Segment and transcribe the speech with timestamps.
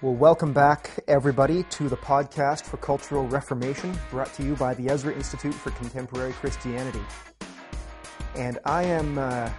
[0.00, 4.88] Well, welcome back, everybody, to the podcast for Cultural Reformation, brought to you by the
[4.88, 7.02] Ezra Institute for Contemporary Christianity.
[8.36, 9.50] And I am uh,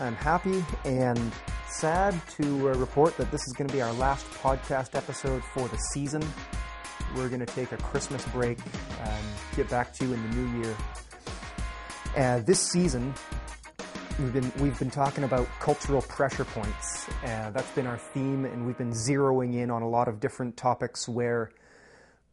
[0.00, 1.32] I'm happy and
[1.68, 5.68] sad to uh, report that this is going to be our last podcast episode for
[5.68, 6.24] the season.
[7.14, 8.58] We're going to take a Christmas break
[9.00, 9.24] and
[9.54, 10.76] get back to you in the new year.
[12.16, 13.14] Uh, this season,
[14.20, 17.08] We've been we've been talking about cultural pressure points.
[17.24, 20.56] Uh, that's been our theme, and we've been zeroing in on a lot of different
[20.56, 21.50] topics where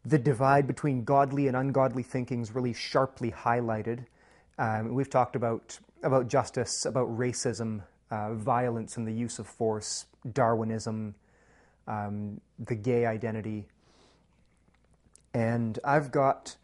[0.06, 4.06] the divide between godly and ungodly thinking is really sharply highlighted.
[4.60, 10.06] Um, we've talked about about justice, about racism, uh, violence and the use of force,
[10.32, 11.16] Darwinism,
[11.88, 13.66] um, the gay identity,
[15.34, 16.58] and I've got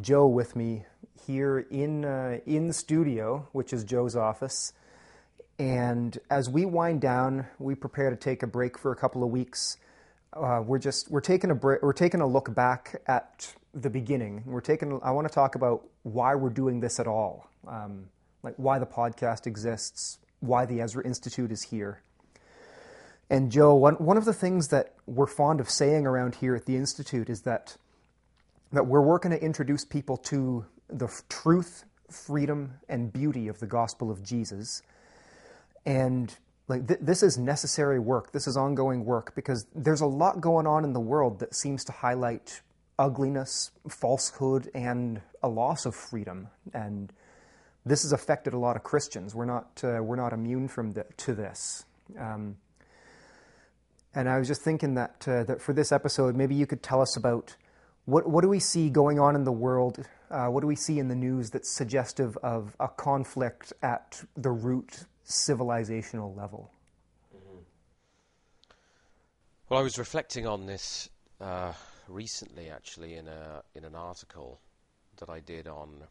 [0.00, 0.84] Joe with me
[1.26, 4.72] here in uh, in studio, which is Joe's office.
[5.58, 9.30] And as we wind down, we prepare to take a break for a couple of
[9.30, 9.76] weeks.
[10.32, 14.42] Uh, we're just we're taking a break, we're taking a look back at the beginning.
[14.46, 15.00] We're taking.
[15.02, 18.08] I want to talk about why we're doing this at all, um,
[18.42, 22.02] like why the podcast exists, why the Ezra Institute is here.
[23.30, 26.66] And Joe, one one of the things that we're fond of saying around here at
[26.66, 27.76] the institute is that
[28.72, 34.10] that we're working to introduce people to the truth, freedom, and beauty of the gospel
[34.10, 34.82] of Jesus.
[35.86, 36.34] And
[36.68, 38.32] like th- this is necessary work.
[38.32, 41.84] This is ongoing work because there's a lot going on in the world that seems
[41.84, 42.60] to highlight
[42.98, 46.48] ugliness, falsehood, and a loss of freedom.
[46.74, 47.12] And
[47.86, 49.34] this has affected a lot of Christians.
[49.34, 51.84] We're not uh, we're not immune from the, to this.
[52.18, 52.56] Um,
[54.14, 57.00] and I was just thinking that uh, that for this episode, maybe you could tell
[57.00, 57.56] us about
[58.08, 60.02] what, what do we see going on in the world?
[60.30, 64.50] Uh, what do we see in the news that's suggestive of a conflict at the
[64.50, 66.72] root civilizational level?
[67.36, 67.58] Mm-hmm.
[69.68, 71.74] Well, I was reflecting on this uh,
[72.08, 74.58] recently, actually, in a in an article
[75.18, 76.02] that I did on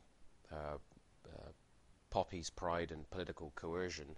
[0.52, 0.78] uh,
[1.26, 1.50] uh
[2.12, 4.16] Poppy's pride and political coercion.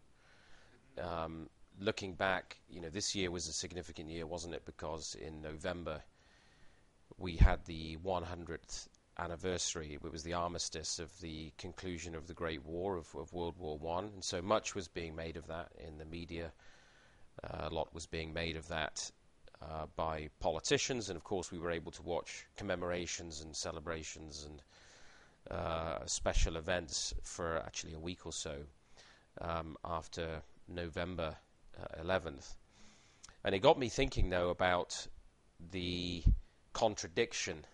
[1.02, 4.66] Um, looking back, you know, this year was a significant year, wasn't it?
[4.66, 6.02] Because in November
[7.20, 8.88] we had the 100th
[9.18, 10.00] anniversary.
[10.02, 13.78] It was the armistice of the conclusion of the Great War of, of World War
[13.78, 16.52] One, and so much was being made of that in the media.
[17.44, 19.12] Uh, a lot was being made of that
[19.62, 24.62] uh, by politicians, and of course, we were able to watch commemorations and celebrations and
[25.52, 28.58] uh, special events for actually a week or so
[29.42, 31.36] um, after November
[32.02, 32.52] 11th.
[32.52, 35.08] Uh, and it got me thinking, though, about
[35.72, 36.24] the
[36.74, 37.66] contradiction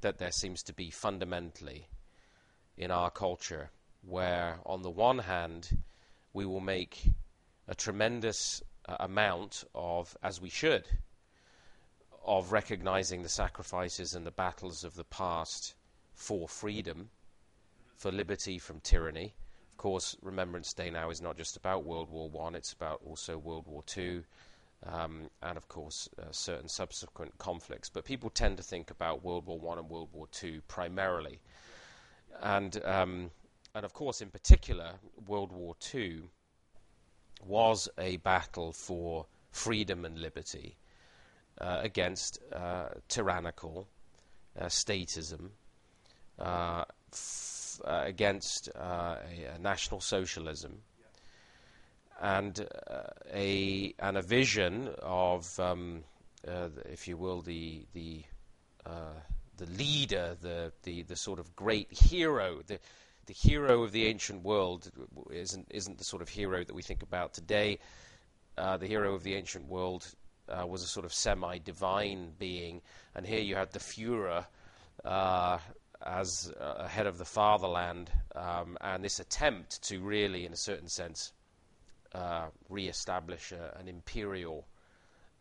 [0.00, 1.88] that there seems to be fundamentally
[2.76, 3.70] in our culture,
[4.02, 5.82] where on the one hand
[6.32, 7.10] we will make
[7.68, 10.84] a tremendous uh, amount of, as we should,
[12.24, 15.74] of recognizing the sacrifices and the battles of the past
[16.14, 17.08] for freedom,
[17.96, 19.34] for liberty from tyranny.
[19.72, 23.38] Of course, Remembrance Day now is not just about World War One; it's about also
[23.38, 24.24] World War Two,
[24.84, 27.88] um, and of course uh, certain subsequent conflicts.
[27.88, 31.40] But people tend to think about World War One and World War Two primarily,
[32.42, 33.30] and um,
[33.74, 34.94] and of course in particular
[35.26, 36.24] World War Two
[37.44, 40.76] was a battle for freedom and liberty
[41.60, 43.86] uh, against uh, tyrannical
[44.58, 45.50] uh, statism.
[46.38, 49.18] Uh, f- uh, against a,
[49.54, 50.82] a national socialism,
[52.20, 56.04] and uh, a and a vision of, um,
[56.46, 58.22] uh, if you will, the the
[58.84, 59.14] uh,
[59.56, 62.78] the leader, the, the the sort of great hero, the
[63.26, 64.90] the hero of the ancient world
[65.30, 67.78] isn't isn't the sort of hero that we think about today.
[68.56, 70.06] Uh, the hero of the ancient world
[70.48, 72.80] uh, was a sort of semi-divine being,
[73.14, 74.46] and here you had the Führer
[75.04, 75.58] uh,
[76.04, 80.88] as a head of the fatherland, um, and this attempt to really, in a certain
[80.88, 81.32] sense,
[82.14, 84.66] uh, re-establish a, an imperial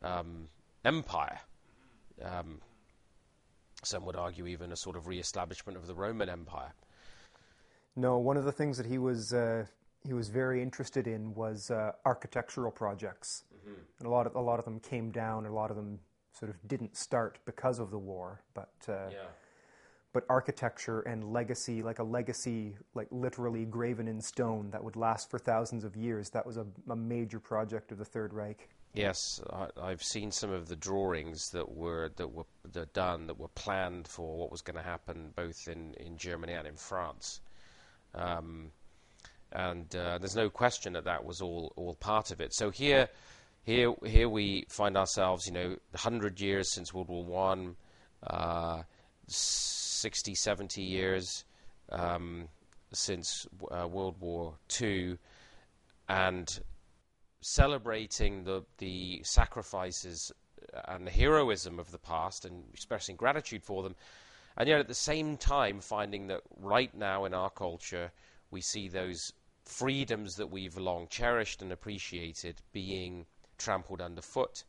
[0.01, 0.47] um,
[0.83, 1.39] empire.
[2.21, 2.59] Um,
[3.83, 6.73] some would argue even a sort of re-establishment of the Roman Empire.
[7.95, 9.65] No, one of the things that he was uh,
[10.05, 13.79] he was very interested in was uh, architectural projects, mm-hmm.
[13.99, 15.45] and a lot of a lot of them came down.
[15.45, 15.99] A lot of them
[16.33, 19.27] sort of didn't start because of the war, but uh, yeah
[20.15, 25.29] but architecture and legacy, like a legacy, like literally graven in stone that would last
[25.29, 26.29] for thousands of years.
[26.29, 28.69] That was a, a major project of the Third Reich.
[28.93, 33.37] Yes, I, have seen some of the drawings that were that were that done that
[33.37, 37.41] were planned for what was going to happen both in, in Germany and in France,
[38.13, 38.71] um,
[39.51, 42.53] and uh, there's no question that that was all all part of it.
[42.53, 43.09] So here,
[43.63, 47.75] here, here we find ourselves, you know, 100 years since World War One,
[48.25, 48.83] uh,
[50.05, 51.45] 60, 70 years
[51.89, 52.47] um,
[52.93, 55.17] since uh, World War II,
[56.07, 56.59] and
[57.41, 60.31] celebrating the the sacrifices
[60.87, 63.95] and the heroism of the past and expressing gratitude for them,
[64.57, 68.11] and yet at the same time finding that right now in our culture
[68.51, 73.25] we see those freedoms that we've long cherished and appreciated being
[73.57, 74.65] trampled underfoot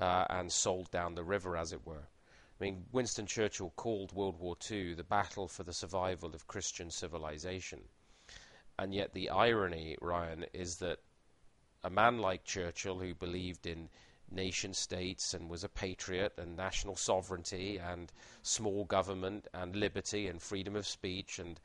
[0.00, 2.08] uh, and sold down the river, as it were.
[2.60, 6.90] I mean, Winston Churchill called World War II the battle for the survival of Christian
[6.90, 7.80] civilization.
[8.78, 11.00] And yet, the irony, Ryan, is that
[11.82, 13.88] a man like Churchill, who believed in
[14.30, 18.12] nation states and was a patriot and national sovereignty and
[18.42, 21.60] small government and liberty and freedom of speech and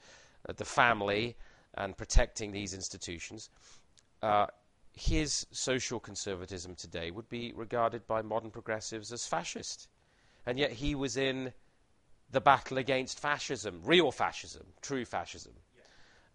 [0.48, 1.36] uh, the family
[1.76, 3.50] and protecting these institutions,
[4.22, 4.48] uh,
[4.94, 9.88] his social conservatism today would be regarded by modern progressives as fascist.
[10.50, 11.54] And yet he was in
[12.32, 15.84] the battle against fascism, real fascism, true fascism, yeah.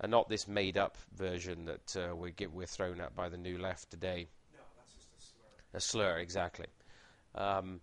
[0.02, 3.36] and not this made up version that uh, we get, we're thrown at by the
[3.36, 4.28] new left today.
[4.52, 5.78] No, that's just a slur.
[5.78, 6.66] A slur, exactly.
[7.34, 7.80] Um,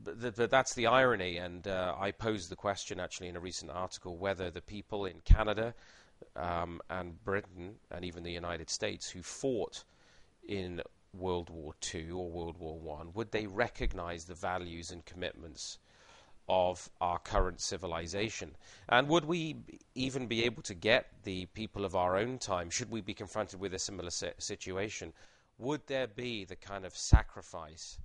[0.00, 3.40] but, the, but, that's the irony, and uh, I posed the question actually in a
[3.40, 5.74] recent article whether the people in Canada
[6.36, 9.82] um, and Britain and even the United States who fought
[10.46, 10.82] in
[11.18, 15.78] World War II or World War One, would they recognize the values and commitments
[16.48, 18.56] of our current civilization?
[18.88, 19.56] And would we
[19.94, 23.60] even be able to get the people of our own time, should we be confronted
[23.60, 25.12] with a similar situation,
[25.58, 27.98] would there be the kind of sacrifice,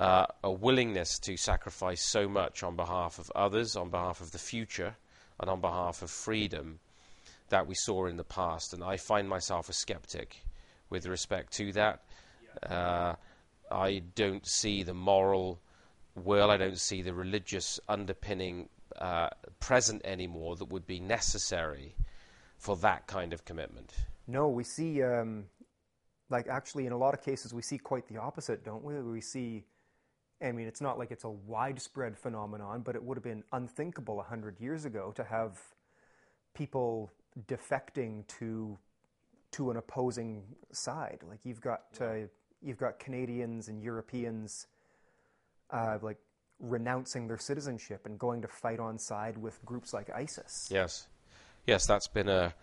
[0.00, 4.38] uh, a willingness to sacrifice so much on behalf of others, on behalf of the
[4.38, 4.96] future,
[5.40, 6.80] and on behalf of freedom
[7.48, 8.72] that we saw in the past?
[8.72, 10.44] And I find myself a skeptic
[10.90, 12.02] with respect to that.
[12.68, 13.14] Uh,
[13.70, 15.60] I don't see the moral
[16.14, 18.68] will, I don't see the religious underpinning
[18.98, 19.28] uh,
[19.60, 21.94] present anymore that would be necessary
[22.58, 23.94] for that kind of commitment.
[24.26, 25.44] No, we see, um,
[26.30, 29.00] like, actually, in a lot of cases, we see quite the opposite, don't we?
[29.00, 29.64] We see,
[30.42, 34.16] I mean, it's not like it's a widespread phenomenon, but it would have been unthinkable
[34.16, 35.58] 100 years ago to have
[36.54, 37.10] people
[37.48, 38.78] defecting to
[39.52, 41.18] to an opposing side.
[41.28, 42.26] Like you've got uh,
[42.62, 44.66] you've got Canadians and Europeans
[45.70, 46.18] uh, like
[46.60, 50.68] renouncing their citizenship and going to fight on side with groups like ISIS.
[50.70, 51.06] Yes,
[51.66, 52.54] yes, that's been a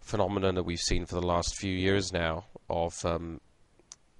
[0.00, 3.40] phenomenon that we've seen for the last few years now of um,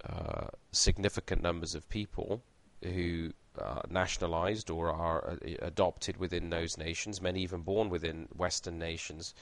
[0.08, 2.42] uh, significant numbers of people
[2.82, 8.78] who are nationalized or are uh, adopted within those nations, many even born within Western
[8.78, 9.34] nations,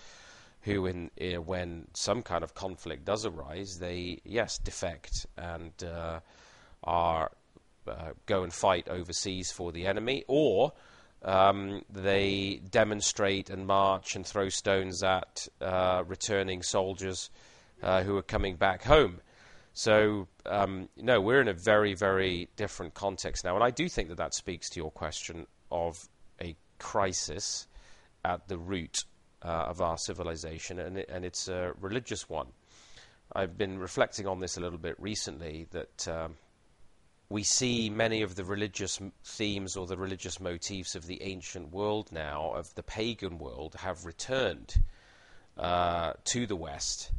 [0.62, 6.20] who, in, uh, when some kind of conflict does arise, they yes defect and uh,
[6.84, 7.30] are
[7.86, 10.72] uh, go and fight overseas for the enemy, or
[11.24, 17.30] um, they demonstrate and march and throw stones at uh, returning soldiers
[17.82, 19.20] uh, who are coming back home.
[19.74, 23.54] So, um, no, we're in a very, very different context now.
[23.54, 26.08] And I do think that that speaks to your question of
[26.40, 27.66] a crisis
[28.24, 29.04] at the root
[29.48, 32.48] of our civilization, and, it, and it's a religious one.
[33.34, 36.36] I've been reflecting on this a little bit recently that um,
[37.30, 42.12] we see many of the religious themes or the religious motifs of the ancient world
[42.12, 44.74] now, of the pagan world, have returned
[45.56, 47.10] uh, to the West.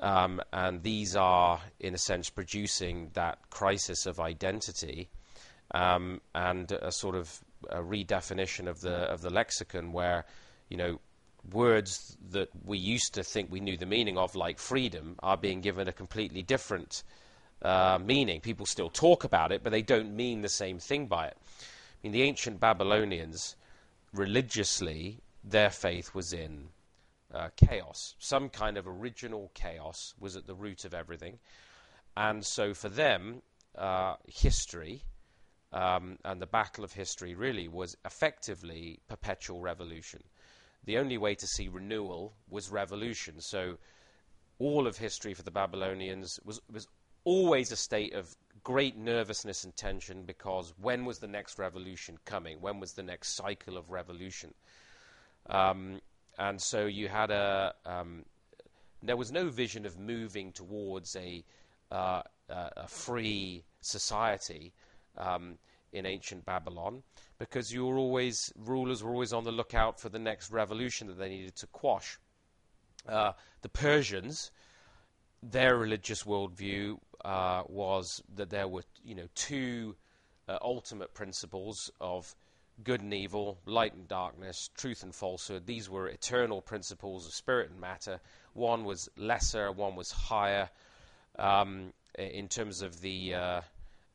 [0.00, 5.08] Um, and these are, in a sense, producing that crisis of identity
[5.72, 10.24] um, and a sort of a redefinition of the of the lexicon, where
[10.68, 11.00] you know
[11.52, 15.60] words that we used to think we knew the meaning of, like freedom, are being
[15.60, 17.02] given a completely different
[17.62, 18.40] uh, meaning.
[18.40, 21.36] People still talk about it, but they don't mean the same thing by it.
[21.38, 23.56] I mean, the ancient Babylonians,
[24.12, 26.68] religiously, their faith was in
[27.34, 28.14] uh, chaos.
[28.18, 31.38] Some kind of original chaos was at the root of everything.
[32.16, 33.42] And so for them,
[33.76, 35.04] uh, history
[35.72, 40.22] um, and the battle of history really was effectively perpetual revolution
[40.84, 43.40] the only way to see renewal was revolution.
[43.40, 43.78] So
[44.58, 46.86] all of history for the Babylonians was, was
[47.24, 52.60] always a state of great nervousness and tension because when was the next revolution coming?
[52.60, 54.54] When was the next cycle of revolution?
[55.48, 56.00] Um,
[56.38, 57.74] and so you had a.
[57.84, 58.24] Um,
[59.02, 61.42] there was no vision of moving towards a,
[61.90, 64.74] uh, a free society
[65.16, 65.56] um,
[65.92, 67.02] in ancient Babylon
[67.40, 71.18] because you were always rulers were always on the lookout for the next revolution that
[71.18, 72.18] they needed to quash.
[73.08, 73.32] Uh,
[73.62, 74.52] the Persians,
[75.42, 79.96] their religious worldview uh, was that there were, you know, two
[80.48, 82.34] uh, ultimate principles of
[82.84, 85.64] good and evil, light and darkness, truth and falsehood.
[85.64, 88.20] These were eternal principles of spirit and matter.
[88.52, 90.68] One was lesser, one was higher
[91.38, 93.60] um, in terms of the uh,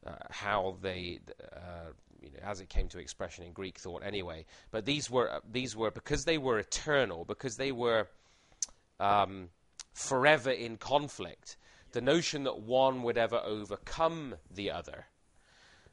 [0.06, 1.20] uh, how they,
[1.52, 1.90] uh,
[2.26, 4.46] you know, as it came to expression in Greek thought, anyway.
[4.72, 8.08] But these were uh, these were because they were eternal, because they were
[9.00, 9.50] um,
[9.94, 11.58] forever in conflict.
[11.92, 15.06] The notion that one would ever overcome the other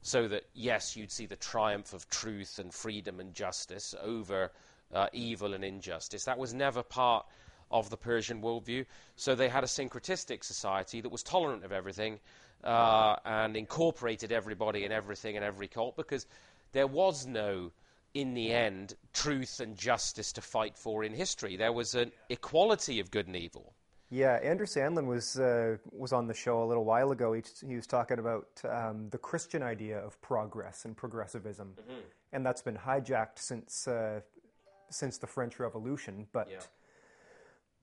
[0.03, 4.51] so that, yes, you'd see the triumph of truth and freedom and justice over
[4.93, 6.25] uh, evil and injustice.
[6.25, 7.25] That was never part
[7.73, 8.85] of the Persian worldview.
[9.17, 12.21] So they had a syncretistic society that was tolerant of everything
[12.65, 16.27] uh, and incorporated everybody and everything and every cult because
[16.73, 17.73] there was no,
[18.15, 21.57] in the end, truth and justice to fight for in history.
[21.57, 23.75] There was an equality of good and evil.
[24.11, 27.33] Yeah, Andrew Sandlin was uh, was on the show a little while ago.
[27.33, 32.01] He, he was talking about um, the Christian idea of progress and progressivism, mm-hmm.
[32.35, 34.21] and that's been hijacked since uh,
[34.91, 36.27] since the French Revolution.
[36.31, 36.59] But yeah.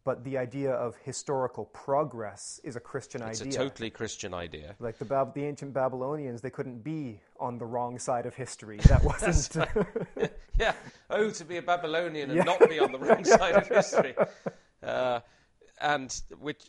[0.03, 3.47] But the idea of historical progress is a Christian it's idea.
[3.47, 4.75] It's a totally Christian idea.
[4.79, 8.79] Like the Bab- the ancient Babylonians, they couldn't be on the wrong side of history.
[8.89, 9.67] That wasn't.
[10.59, 10.73] yeah.
[11.09, 12.43] Oh, to be a Babylonian and yeah.
[12.43, 14.15] not be on the wrong side of history.
[14.81, 15.19] Uh,
[15.79, 16.63] and which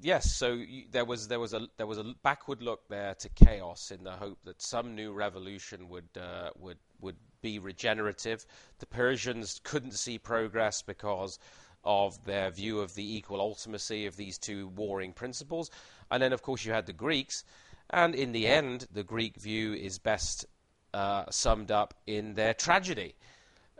[0.00, 3.28] yes, so you, there was there was a there was a backward look there to
[3.30, 8.46] chaos in the hope that some new revolution would uh, would would be regenerative.
[8.78, 11.38] The Persians couldn't see progress because
[11.84, 15.70] of their view of the equal ultimacy of these two warring principles,
[16.10, 17.44] and then of course you had the Greeks,
[17.90, 20.46] and in the end, the Greek view is best
[20.94, 23.14] uh, summed up in their tragedy.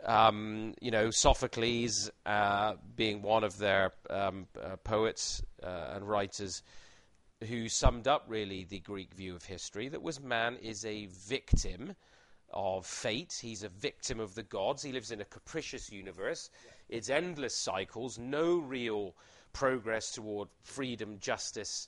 [0.05, 6.61] Um, you know, Sophocles uh, being one of their um, uh, poets uh, and writers
[7.47, 11.95] who summed up really the Greek view of history that was man is a victim
[12.53, 13.33] of fate.
[13.41, 14.83] He's a victim of the gods.
[14.83, 16.49] He lives in a capricious universe.
[16.65, 16.71] Yeah.
[16.89, 19.15] It's endless cycles, no real
[19.53, 21.87] progress toward freedom, justice,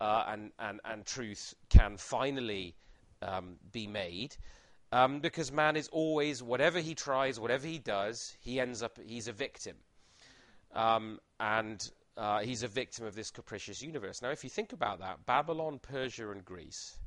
[0.00, 2.74] uh, and, and, and truth can finally
[3.22, 4.36] um, be made.
[4.92, 9.26] Um, because man is always, whatever he tries, whatever he does, he ends up, he's
[9.26, 9.76] a victim.
[10.72, 14.22] Um, and uh, he's a victim of this capricious universe.
[14.22, 16.98] Now, if you think about that, Babylon, Persia, and Greece,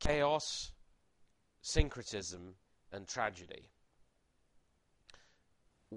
[0.00, 0.72] chaos,
[1.60, 2.54] syncretism,
[2.90, 3.68] and tragedy.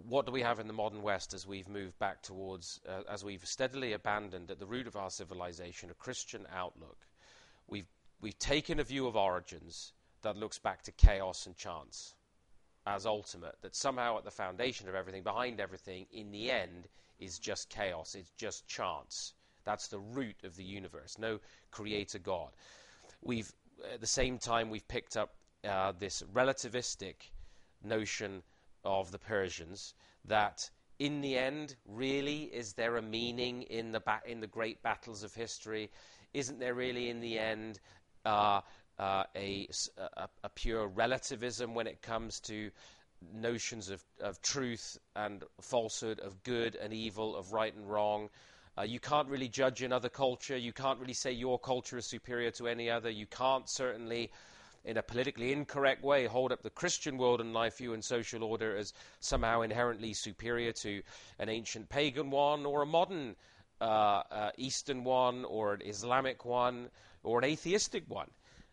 [0.04, 3.24] What do we have in the modern West as we've moved back towards, uh, as
[3.24, 6.98] we've steadily abandoned at the root of our civilization a Christian outlook?
[7.70, 7.88] We've,
[8.20, 12.14] we've taken a view of origins that looks back to chaos and chance
[12.86, 17.40] as ultimate, that somehow at the foundation of everything, behind everything, in the end, is
[17.40, 19.34] just chaos, it's just chance.
[19.64, 21.40] That's the root of the universe, no
[21.72, 22.50] creator God.
[23.22, 23.52] We've,
[23.94, 27.16] at the same time, we've picked up uh, this relativistic
[27.82, 28.44] notion
[28.86, 29.94] of the Persians
[30.26, 34.82] that in the end, really, is there a meaning in the, ba- in the great
[34.82, 35.92] battles of history?
[36.34, 37.80] Isn't there really, in the end,
[38.26, 38.62] uh,
[38.98, 42.72] uh, a, a, a, pure relativism when it comes to
[43.34, 48.30] notions of, of truth and falsehood, of good and evil, of right and wrong.
[48.78, 50.58] Uh, you can't really judge another culture.
[50.58, 53.10] You can't really say your culture is superior to any other.
[53.10, 54.32] You can't certainly,
[54.86, 58.44] in a politically incorrect way, hold up the Christian world and life view and social
[58.44, 61.02] order as somehow inherently superior to
[61.40, 63.36] an ancient pagan one or a modern
[63.82, 66.90] uh, uh, Eastern one or an Islamic one
[67.24, 68.30] or an atheistic one.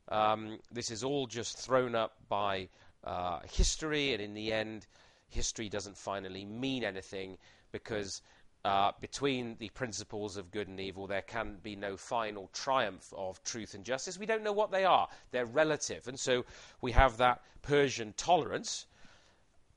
[0.08, 2.68] Um, this is all just thrown up by
[3.04, 4.86] uh, history, and in the end,
[5.28, 7.38] history doesn't finally mean anything
[7.72, 8.20] because
[8.64, 13.42] uh, between the principles of good and evil, there can be no final triumph of
[13.42, 14.18] truth and justice.
[14.18, 16.08] We don't know what they are, they're relative.
[16.08, 16.44] And so
[16.80, 18.86] we have that Persian tolerance.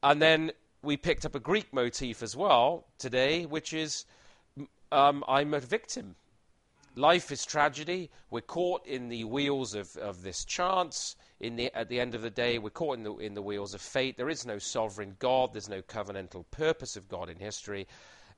[0.04, 0.52] And then
[0.82, 4.06] we picked up a Greek motif as well today, which is
[4.92, 6.16] um, I'm a victim
[6.96, 8.10] life is tragedy.
[8.30, 11.16] We're caught in the wheels of, of this chance.
[11.40, 13.74] In the, at the end of the day, we're caught in the, in the wheels
[13.74, 14.18] of fate.
[14.18, 15.54] There is no sovereign God.
[15.54, 17.88] There's no covenantal purpose of God in history.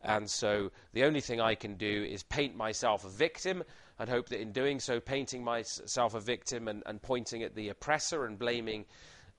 [0.04, 3.64] And so the only thing I can do is paint myself a victim
[4.00, 7.70] and hope that in doing so, painting myself a victim and, and pointing at the
[7.70, 8.86] oppressor and blaming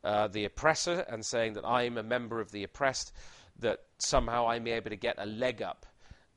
[0.05, 3.13] uh, the oppressor and saying that I am a member of the oppressed,
[3.61, 5.87] that somehow I may be able to get a leg up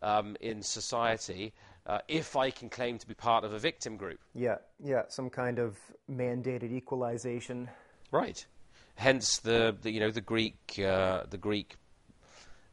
[0.01, 1.53] um, in society
[1.87, 4.19] uh, if I can claim to be part of a victim group.
[4.33, 5.77] Yeah, yeah, some kind of
[6.09, 7.69] mandated equalization.
[8.11, 8.45] Right.
[8.95, 11.75] Hence the, the you know the Greek uh, the Greek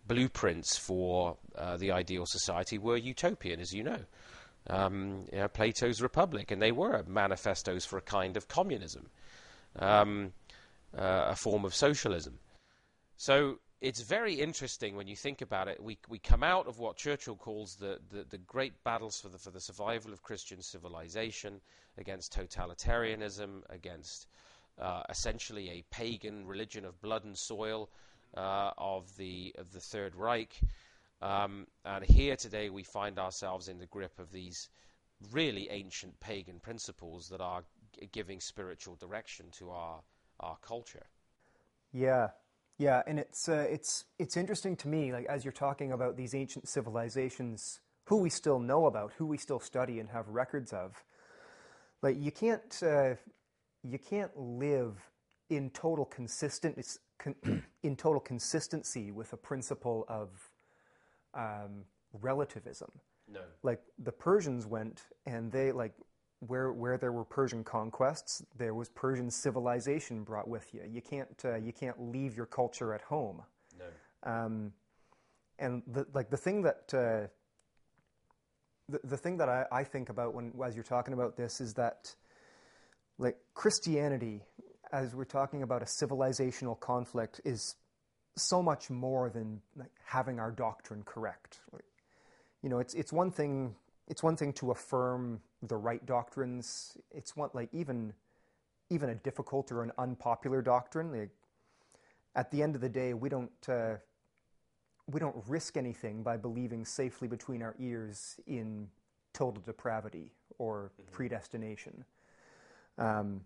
[0.09, 4.01] blueprints for uh, the ideal society were utopian, as you know.
[4.69, 9.09] um, you know, Plato's Republic, and they were manifestos for a kind of communism,
[9.79, 10.33] um,
[10.97, 12.39] uh, a form of socialism.
[13.17, 15.83] So it's very interesting when you think about it.
[15.83, 19.39] We, we come out of what Churchill calls the, the, the great battles for the,
[19.39, 21.61] for the survival of Christian civilization
[21.97, 24.27] against totalitarianism, against
[24.81, 27.89] uh, essentially a pagan religion of blood and soil
[28.37, 30.61] uh, of, the, of the Third Reich.
[31.21, 34.69] Um, and here today we find ourselves in the grip of these
[35.33, 37.65] really ancient pagan principles that are
[37.99, 40.01] g- giving spiritual direction to our,
[40.41, 41.07] our culture.
[41.93, 42.29] Yeah,
[42.79, 46.35] yeah, and it's uh, it's it's interesting to me, like as you're talking about these
[46.35, 51.03] ancient civilizations, who we still know about, who we still study and have records of.
[52.03, 53.15] Like you can't uh,
[53.83, 55.11] you can't live
[55.51, 56.99] in total consistent
[57.83, 60.31] in total consistency with a principle of
[61.35, 62.91] um, relativism.
[63.31, 63.41] No.
[63.63, 65.93] Like the Persians went and they like
[66.41, 70.83] where where there were Persian conquests, there was Persian civilization brought with you.
[70.89, 73.43] You can't uh, you can't leave your culture at home.
[73.79, 73.85] No.
[74.31, 74.73] Um,
[75.59, 77.27] and the, like the thing that uh,
[78.89, 81.75] the, the thing that I, I think about when as you're talking about this is
[81.75, 82.15] that
[83.19, 84.43] like Christianity,
[84.93, 87.77] as we're talking about a civilizational conflict, is
[88.37, 91.61] so much more than like, having our doctrine correct.
[91.73, 91.85] Like,
[92.63, 93.75] you know, it's it's one thing
[94.07, 96.97] it's one thing to affirm the right doctrines.
[97.11, 98.13] It's one like even
[98.91, 101.13] even a difficult or an unpopular doctrine.
[101.13, 101.31] Like,
[102.35, 103.97] at the end of the day, we don't uh,
[105.07, 108.89] we don't risk anything by believing safely between our ears in
[109.33, 111.13] total depravity or mm-hmm.
[111.13, 112.05] predestination.
[112.99, 113.43] Um,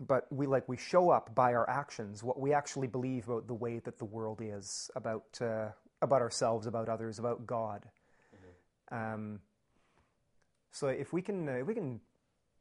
[0.00, 3.54] but we like we show up by our actions what we actually believe about the
[3.54, 5.68] way that the world is about uh,
[6.00, 7.84] about ourselves, about others, about God.
[8.92, 9.14] Mm-hmm.
[9.14, 9.40] Um,
[10.70, 12.00] so if we can uh, if we can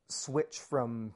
[0.09, 1.13] switch from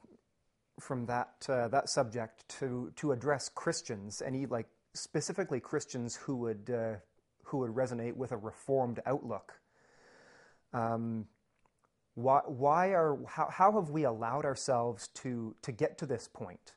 [0.80, 6.70] from that uh, that subject to to address Christians, any like specifically Christians who would
[6.70, 6.96] uh,
[7.44, 9.54] who would resonate with a reformed outlook.
[10.72, 11.26] Um,
[12.14, 16.74] why, why are how, how have we allowed ourselves to to get to this point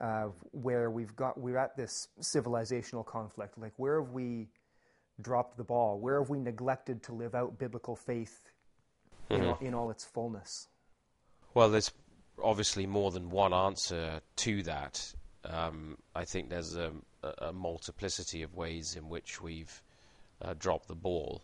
[0.00, 3.58] uh, where we've got we're at this civilizational conflict?
[3.58, 4.48] Like where have we
[5.20, 5.98] dropped the ball?
[5.98, 8.50] Where have we neglected to live out biblical faith
[9.30, 9.42] mm-hmm.
[9.42, 10.68] in, all, in all its fullness?
[11.54, 11.90] Well, there's
[12.42, 15.14] obviously more than one answer to that.
[15.44, 16.90] Um, I think there's a,
[17.22, 19.82] a, multiplicity of ways in which we've
[20.42, 21.42] uh, dropped the ball.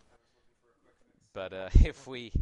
[1.33, 2.33] But uh, if we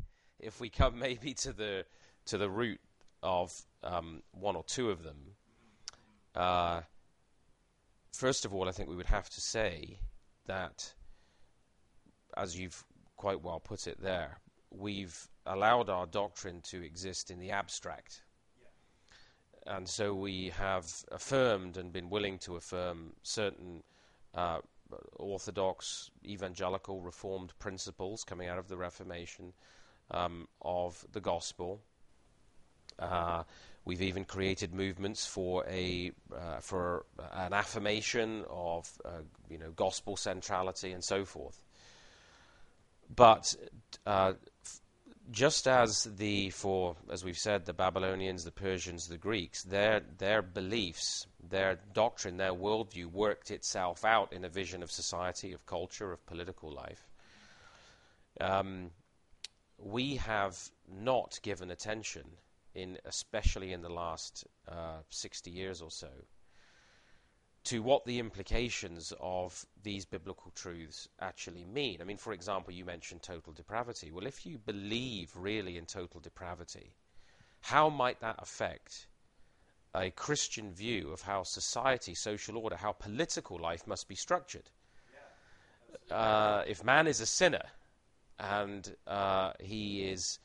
[0.41, 1.85] if we come maybe to the
[2.25, 2.79] to the root
[3.23, 5.17] of um, one or two of them,
[6.35, 6.81] uh,
[8.11, 9.99] first of all, I think we would have to say
[10.47, 10.93] that,
[12.37, 12.83] as you've
[13.17, 14.39] quite well put it there,
[14.71, 18.23] we've allowed our doctrine to exist in the abstract.
[19.67, 23.83] And so we have affirmed and been willing to affirm certain
[24.33, 24.59] uh,
[25.17, 29.53] orthodox, evangelical, reformed principles coming out of the Reformation
[30.11, 31.81] um, of the gospel.
[32.99, 33.43] Uh,
[33.85, 40.15] we've even created movements for a uh, for an affirmation of uh, you know gospel
[40.15, 41.61] centrality and so forth.
[43.13, 43.55] But
[44.05, 44.33] uh,
[45.31, 50.41] just as the for as we've said the Babylonians, the Persians, the Greeks, their their
[50.41, 56.11] beliefs, their doctrine, their worldview worked itself out in a vision of society, of culture,
[56.11, 57.07] of political life.
[58.39, 58.91] Um,
[59.83, 62.25] we have not given attention,
[62.75, 66.09] in especially in the last uh, 60 years or so,
[67.63, 72.01] to what the implications of these biblical truths actually mean.
[72.01, 74.11] I mean, for example, you mentioned total depravity.
[74.11, 76.95] Well, if you believe really in total depravity,
[77.61, 79.07] how might that affect
[79.93, 84.69] a Christian view of how society, social order, how political life must be structured?
[86.09, 87.63] Uh, if man is a sinner,
[88.41, 90.39] and uh, he is,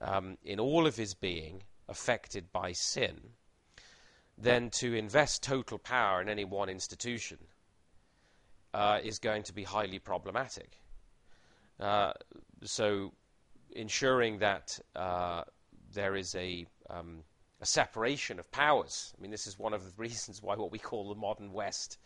[0.00, 3.20] um, in all of his being, affected by sin,
[4.36, 7.38] then to invest total power in any one institution
[8.74, 10.80] uh, is going to be highly problematic.
[11.78, 12.12] Uh,
[12.64, 13.12] so,
[13.70, 15.42] ensuring that uh,
[15.94, 17.22] there is a, um,
[17.60, 19.14] a separation of powers.
[19.16, 21.98] I mean, this is one of the reasons why what we call the modern West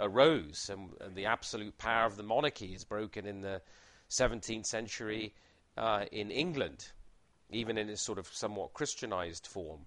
[0.00, 3.62] arose, and, and the absolute power of the monarchy is broken in the
[4.12, 5.34] 17th century
[5.76, 6.92] uh, in England,
[7.50, 9.80] even in its sort of somewhat Christianized form.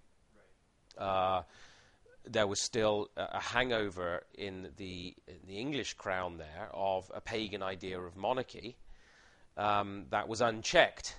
[0.98, 1.44] Uh,
[2.28, 7.62] there was still a, hangover in the, in the English crown there of a pagan
[7.62, 8.76] idea of monarchy.
[9.58, 11.16] um, that was unchecked.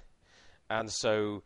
[0.69, 1.43] And so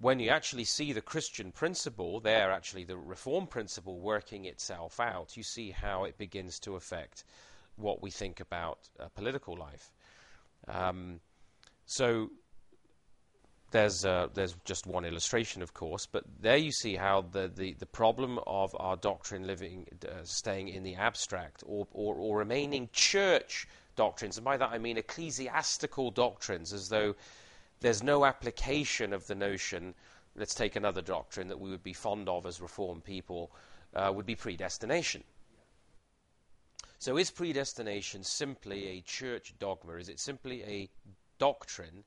[0.00, 5.36] when you actually see the Christian principle there, actually the reform principle working itself out,
[5.36, 7.24] you see how it begins to affect
[7.76, 9.92] what we think about uh, political life.
[10.68, 11.20] Um,
[11.86, 12.30] so
[13.70, 17.74] there's uh, there's just one illustration, of course, but there you see how the, the,
[17.74, 22.88] the problem of our doctrine living, uh, staying in the abstract, or, or, or remaining
[22.92, 27.16] church doctrines, and by that I mean ecclesiastical doctrines, as though
[27.80, 29.94] there's no application of the notion.
[30.36, 33.50] Let's take another doctrine that we would be fond of as Reformed people,
[33.94, 35.22] uh, would be predestination.
[37.04, 39.96] So, is predestination simply a church dogma?
[39.96, 40.88] Is it simply a
[41.38, 42.02] doctrine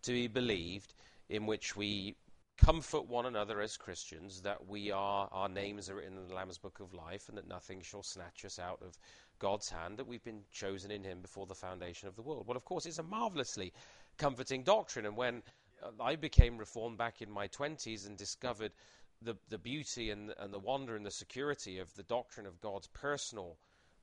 [0.00, 0.94] to be believed
[1.28, 2.16] in which we
[2.56, 6.56] comfort one another as Christians that we are our names are written in the Lamb's
[6.56, 8.96] Book of Life and that nothing shall snatch us out of
[9.38, 12.46] God's hand, that we've been chosen in Him before the foundation of the world?
[12.46, 13.74] Well, of course, it's a marvelously
[14.16, 15.04] comforting doctrine.
[15.04, 15.42] And when
[15.82, 18.72] uh, I became reformed back in my 20s and discovered
[19.20, 22.86] the, the beauty and, and the wonder and the security of the doctrine of God's
[22.86, 23.58] personal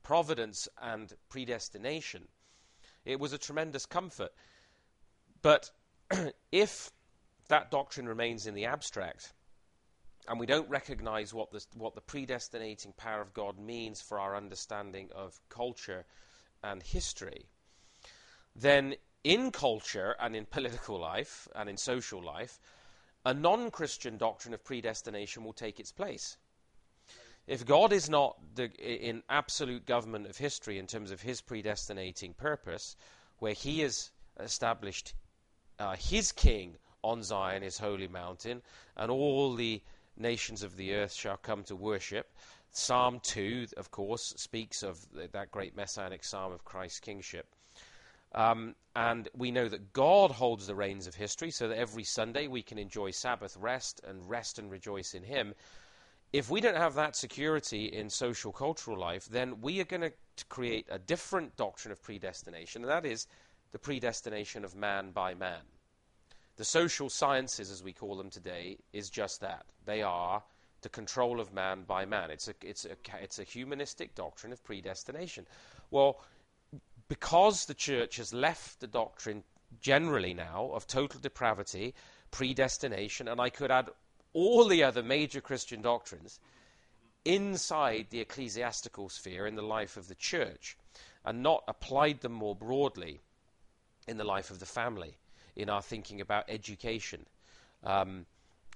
[0.06, 2.22] providence and predestination,
[3.04, 4.30] it was a tremendous comfort.
[5.42, 5.72] But
[6.52, 6.92] if
[7.48, 9.32] that doctrine remains in the abstract,
[10.28, 14.36] and we don't recognize what the, what the predestinating power of God means for our
[14.36, 16.04] understanding of culture
[16.62, 17.46] and history,
[18.54, 22.60] then in culture and in political life and in social life,
[23.24, 26.36] a non Christian doctrine of predestination will take its place.
[27.46, 32.34] If God is not the, in absolute government of history in terms of his predestinating
[32.34, 32.96] purpose,
[33.38, 35.14] where he has established
[35.78, 38.62] uh, his king on Zion, his holy mountain,
[38.96, 39.80] and all the
[40.16, 42.34] nations of the earth shall come to worship.
[42.72, 44.98] Psalm 2, of course, speaks of
[45.32, 47.46] that great messianic psalm of Christ's kingship.
[48.34, 52.48] Um, and we know that God holds the reins of history so that every Sunday
[52.48, 55.54] we can enjoy Sabbath rest and rest and rejoice in Him.
[56.32, 60.44] If we don't have that security in social cultural life, then we are going to
[60.48, 63.26] create a different doctrine of predestination, and that is
[63.72, 65.62] the predestination of man by man.
[66.56, 69.66] The social sciences, as we call them today, is just that.
[69.84, 70.42] They are
[70.82, 72.30] the control of man by man.
[72.30, 75.46] It's a, it's a, it's a humanistic doctrine of predestination.
[75.90, 76.20] Well,
[77.08, 79.44] because the church has left the doctrine
[79.80, 81.94] generally now of total depravity,
[82.30, 83.90] predestination, and I could add
[84.36, 86.38] all the other major Christian doctrines
[87.24, 90.76] inside the ecclesiastical sphere in the life of the church
[91.24, 93.18] and not applied them more broadly
[94.06, 95.16] in the life of the family,
[95.56, 97.24] in our thinking about education,
[97.82, 98.26] um,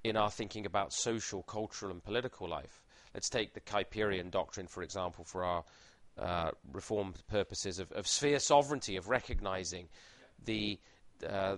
[0.02, 2.80] in our thinking about social, cultural, and political life.
[3.12, 5.64] Let's take the Kuyperian doctrine, for example, for our
[6.16, 9.88] uh, reformed purposes of, of, sphere sovereignty, of recognizing
[10.42, 10.78] the
[11.28, 11.56] uh,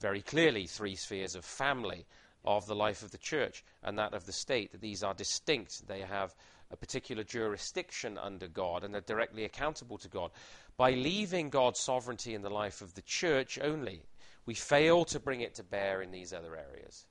[0.00, 2.04] very clearly three spheres of family
[2.44, 5.86] of the life of the church and that of the state, that these are distinct.
[5.86, 6.34] They have
[6.70, 10.30] a particular jurisdiction under God and they're directly accountable to God.
[10.76, 14.02] By leaving God's sovereignty in the life of the church only,
[14.46, 17.06] we fail to bring it to bear in these other areas.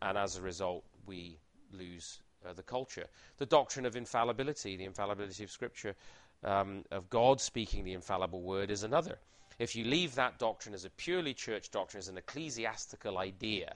[0.00, 1.38] And as a result, we
[1.72, 3.06] lose uh, the culture.
[3.38, 5.94] The doctrine of infallibility, the infallibility of Scripture,
[6.42, 9.18] um, of God speaking the infallible word, is another.
[9.58, 13.74] If you leave that doctrine as a purely church doctrine, as an ecclesiastical idea,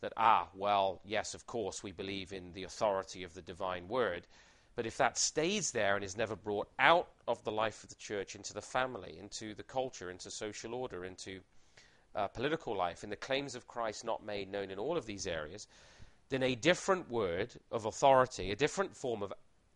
[0.00, 4.26] that, ah, well, yes, of course, we believe in the authority of the divine word,
[4.76, 7.96] but if that stays there and is never brought out of the life of the
[7.96, 11.40] church into the family, into the culture, into social order, into
[12.14, 15.26] uh, political life, in the claims of Christ not made known in all of these
[15.26, 15.66] areas,
[16.28, 19.32] then a different word of authority, a different form of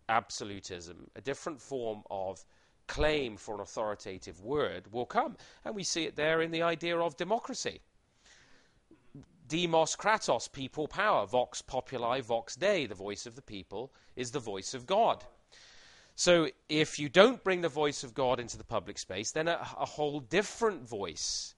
[0.08, 2.44] absolutism, a different form of
[2.86, 5.36] claim for an authoritative word will come.
[5.64, 7.80] And we see it there in the idea of democracy.
[9.46, 11.26] Demos kratos, people power.
[11.26, 12.86] Vox populi, vox dei.
[12.86, 15.24] The voice of the people is the voice of God.
[16.14, 19.58] So if you don't bring the voice of God into the public space, then a,
[19.78, 21.54] a whole different voice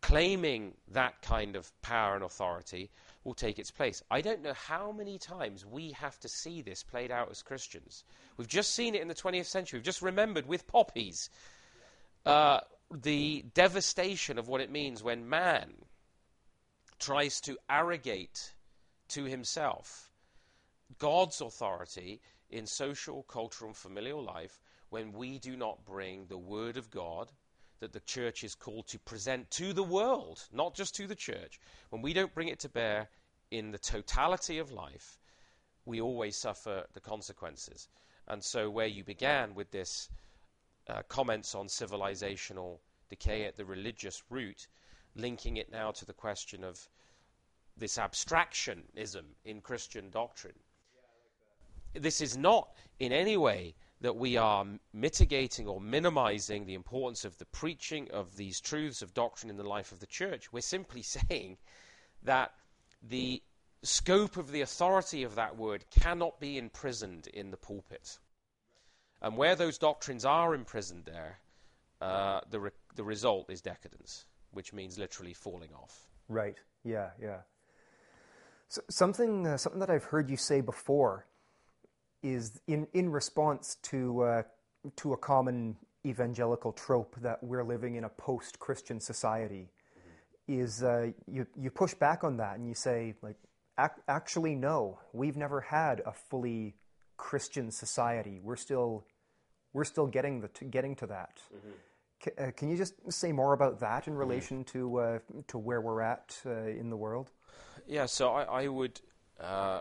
[0.00, 2.90] claiming that kind of power and authority
[3.24, 4.02] will take its place.
[4.10, 8.04] I don't know how many times we have to see this played out as Christians.
[8.36, 9.78] We've just seen it in the 20th century.
[9.78, 11.30] We've just remembered with poppies
[12.24, 12.60] uh,
[12.90, 15.74] the devastation of what it means when man
[16.98, 18.54] tries to arrogate
[19.08, 20.10] to himself
[20.98, 26.76] God's authority in social, cultural, and familial life when we do not bring the Word
[26.76, 27.30] of God
[27.80, 31.60] that the church is called to present to the world, not just to the church,
[31.90, 33.08] when we don't bring it to bear
[33.50, 35.18] in the totality of life,
[35.84, 37.88] we always suffer the consequences.
[38.26, 40.10] And so, where you began with this
[40.88, 44.66] uh, comments on civilizational decay at the religious root,
[45.14, 46.88] linking it now to the question of
[47.76, 50.58] this abstractionism in Christian doctrine.
[51.94, 57.36] This is not in any way that we are mitigating or minimizing the importance of
[57.38, 60.52] the preaching of these truths of doctrine in the life of the church.
[60.52, 61.58] We're simply saying
[62.22, 62.52] that
[63.02, 63.42] the
[63.82, 68.18] scope of the authority of that word cannot be imprisoned in the pulpit.
[69.20, 71.38] And where those doctrines are imprisoned there,
[72.00, 74.26] uh, the, re- the result is decadence,
[74.58, 76.08] which means literally falling off.
[76.28, 76.56] Right.
[76.82, 77.42] Yeah, yeah.
[78.68, 81.26] So something, uh, something that I've heard you say before
[82.24, 84.42] is in, in response to, uh,
[84.96, 89.70] to a common evangelical trope that we're living in a post Christian society.
[89.70, 90.60] Mm-hmm.
[90.60, 93.36] Is uh, you, you push back on that and you say, like,
[93.78, 96.74] ac- actually, no, we've never had a fully
[97.16, 98.40] Christian society.
[98.42, 99.06] We're still,
[99.72, 101.38] we're still getting, the, to, getting to that.
[101.54, 101.76] Mm-hmm.
[102.24, 105.80] C- uh, can you just say more about that in relation to, uh, to where
[105.80, 107.30] we're at uh, in the world?
[107.86, 109.00] Yeah, so I, I would,
[109.40, 109.80] uh,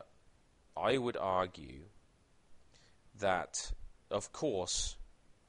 [0.75, 1.81] I would argue
[3.19, 3.71] that,
[4.11, 4.97] of course,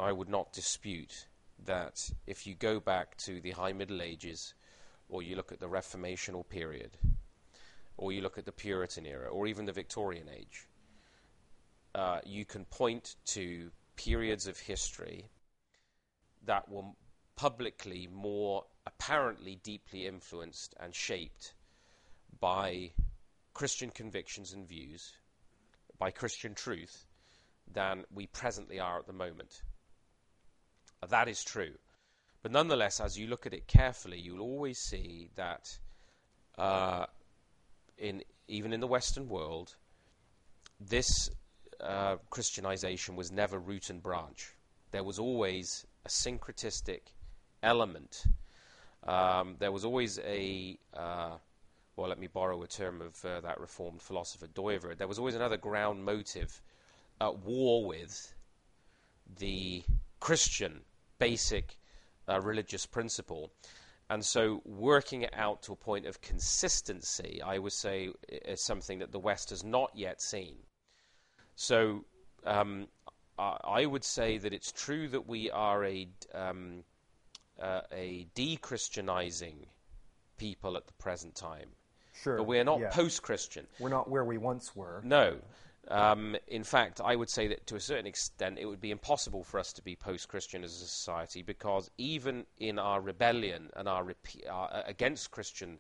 [0.01, 1.27] I would not dispute
[1.64, 4.55] that if you go back to the High Middle Ages,
[5.09, 6.96] or you look at the Reformational period,
[7.96, 10.68] or you look at the Puritan era, or even the Victorian age,
[11.94, 15.29] uh, you can point to periods of history
[16.49, 16.83] that were
[17.37, 21.53] publicly more apparently deeply influenced and shaped
[22.41, 22.91] by
[23.53, 25.13] Christian convictions and views,
[25.99, 27.07] by Christian truth,
[27.73, 29.63] than we presently are at the moment.
[31.07, 31.75] That is true.
[32.43, 35.69] But nonetheless, as you look at it carefully, you'll always see that
[36.57, 37.07] uh,
[37.99, 39.75] in even in the Western world,
[40.81, 41.29] this
[41.81, 44.55] uh, Christianization was never root and branch.
[44.93, 47.12] There was always a syncretistic
[47.62, 48.25] element.
[49.05, 51.37] Um, there was always a uh,
[51.97, 54.99] well, let me borrow a term of uh, that reformed philosopher Dooyeweerd.
[54.99, 56.62] There was always another ground motive
[57.21, 58.35] at war with
[59.38, 59.83] the
[60.21, 60.83] Christian
[61.18, 61.77] basic
[62.29, 63.51] uh, religious principle.
[64.11, 69.01] And so, working it out to a point of consistency, I would say, is something
[69.01, 70.57] that the West has not yet seen.
[71.57, 72.05] So,
[72.47, 72.87] um,
[73.38, 76.85] I would say that it's true that we are a, um,
[77.61, 79.66] uh, a de Christianizing
[80.38, 81.68] people at the present time.
[82.22, 82.38] Sure.
[82.38, 82.90] But we're not yeah.
[82.90, 83.66] post Christian.
[83.79, 85.01] We're not where we once were.
[85.05, 85.37] No.
[85.88, 89.42] Um, in fact, I would say that to a certain extent it would be impossible
[89.42, 93.88] for us to be post Christian as a society because even in our rebellion and
[93.88, 95.79] our, rep- uh, against Christian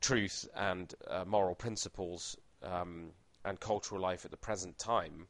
[0.00, 3.10] truth and uh, moral principles um,
[3.44, 5.26] and cultural life at the present time,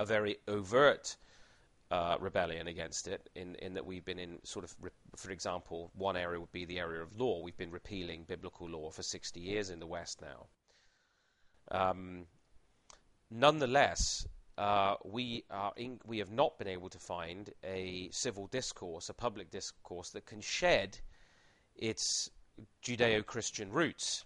[0.00, 1.16] a very overt
[1.90, 5.90] uh, rebellion against it, in, in that we've been in sort of, re- for example,
[5.94, 7.42] one area would be the area of law.
[7.42, 10.46] We've been repealing biblical law for 60 years in the West now.
[11.70, 12.26] Um,
[13.30, 14.26] Nonetheless,
[14.58, 15.44] uh, we,
[15.76, 20.26] in, we have not been able to find a civil discourse, a public discourse that
[20.26, 20.98] can shed
[21.76, 22.28] its
[22.82, 24.24] Judeo Christian roots.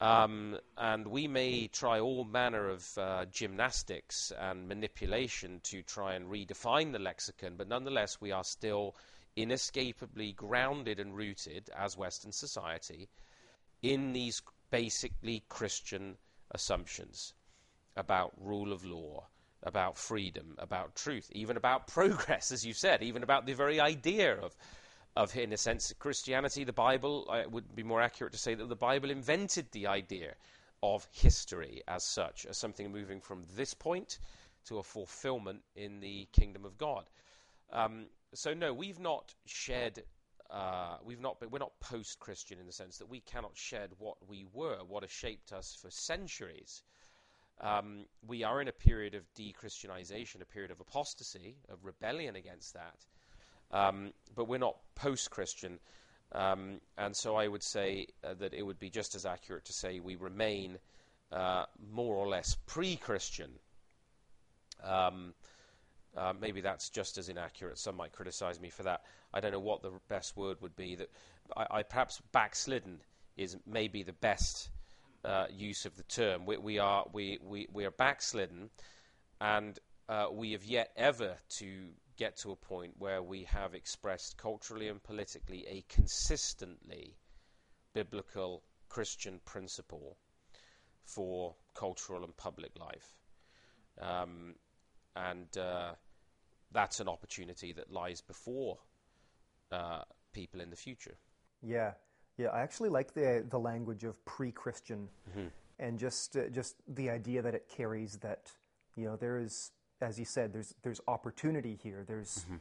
[0.00, 6.30] Um, and we may try all manner of uh, gymnastics and manipulation to try and
[6.30, 8.94] redefine the lexicon, but nonetheless, we are still
[9.36, 13.08] inescapably grounded and rooted as Western society
[13.82, 16.16] in these basically Christian
[16.50, 17.34] assumptions
[17.96, 19.26] about rule of law,
[19.62, 24.36] about freedom, about truth, even about progress, as you said, even about the very idea
[24.36, 24.54] of,
[25.16, 28.68] of in a sense, Christianity, the Bible, it would be more accurate to say that
[28.68, 30.34] the Bible invented the idea
[30.82, 34.18] of history as such, as something moving from this point
[34.66, 37.08] to a fulfillment in the kingdom of God.
[37.72, 40.02] Um, so no, we've not shed.
[40.50, 44.16] Uh, we've not been, we're not post-Christian in the sense that we cannot shed what
[44.28, 46.82] we were, what has shaped us for centuries.
[47.60, 52.36] Um, we are in a period of de Christianization, a period of apostasy, of rebellion
[52.36, 53.06] against that.
[53.70, 55.78] Um, but we're not post Christian.
[56.32, 59.72] Um, and so I would say uh, that it would be just as accurate to
[59.72, 60.78] say we remain
[61.32, 63.50] uh, more or less pre Christian.
[64.82, 65.34] Um,
[66.16, 67.78] uh, maybe that's just as inaccurate.
[67.78, 69.02] Some might criticize me for that.
[69.34, 70.94] I don't know what the best word would be.
[70.94, 71.10] That
[71.56, 73.00] I, I perhaps backslidden
[73.36, 74.70] is maybe the best
[75.24, 76.46] uh, use of the term.
[76.46, 78.70] We, we, are we, we, we are backslidden,
[79.40, 81.66] and uh, we have yet ever to
[82.16, 87.16] get to a point where we have expressed culturally and politically a consistently
[87.94, 90.16] biblical Christian principle
[91.04, 93.14] for cultural and public life.
[94.00, 94.54] Um,
[95.14, 95.92] and uh,
[96.72, 98.78] that's an opportunity that lies before
[99.72, 100.02] uh,
[100.32, 101.16] people in the future.
[101.62, 101.92] Yeah,
[102.36, 102.48] yeah.
[102.48, 105.48] I actually like the the language of pre-Christian, mm-hmm.
[105.78, 108.52] and just uh, just the idea that it carries that
[108.94, 112.04] you know there is, as you said, there's there's opportunity here.
[112.06, 112.56] There's mm-hmm.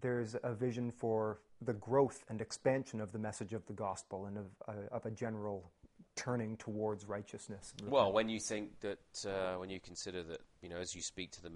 [0.00, 4.38] there's a vision for the growth and expansion of the message of the gospel and
[4.38, 5.70] of, uh, of a general
[6.16, 7.72] turning towards righteousness.
[7.84, 11.32] Well, when you think that, uh, when you consider that, you know, as you speak
[11.32, 11.50] to the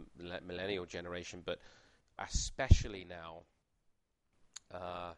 [0.44, 1.59] millennial generation, but
[2.18, 3.42] especially now,
[4.74, 5.12] uh,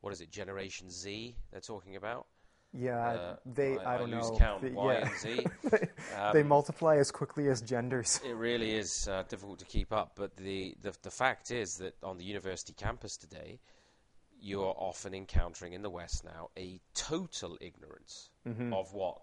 [0.00, 1.34] what is it, Generation Z?
[1.50, 2.26] They're talking about.
[2.72, 3.78] Yeah, uh, they.
[3.78, 4.38] I, I don't lose know.
[4.38, 4.62] count.
[4.62, 5.08] The, y yeah.
[5.08, 5.46] and Z.
[6.18, 8.20] Um, they multiply as quickly as genders.
[8.24, 10.12] It really is uh, difficult to keep up.
[10.16, 13.60] But the, the the fact is that on the university campus today,
[14.40, 18.72] you are often encountering in the West now a total ignorance mm-hmm.
[18.72, 19.20] of what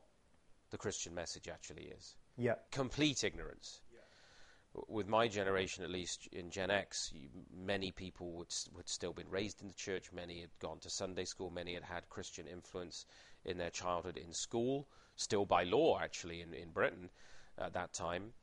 [0.70, 2.16] the Christian message actually is.
[2.38, 2.56] Yeah.
[2.72, 3.82] Complete ignorance.
[3.92, 4.82] Yeah.
[4.88, 9.30] With my generation, at least in Gen X, you, many people would would still been
[9.30, 10.12] raised in the church.
[10.14, 11.50] Many had gone to Sunday school.
[11.50, 13.06] Many had had Christian influence
[13.48, 17.10] in their childhood in school, still by law, actually, in, in Britain
[17.58, 18.34] at that time.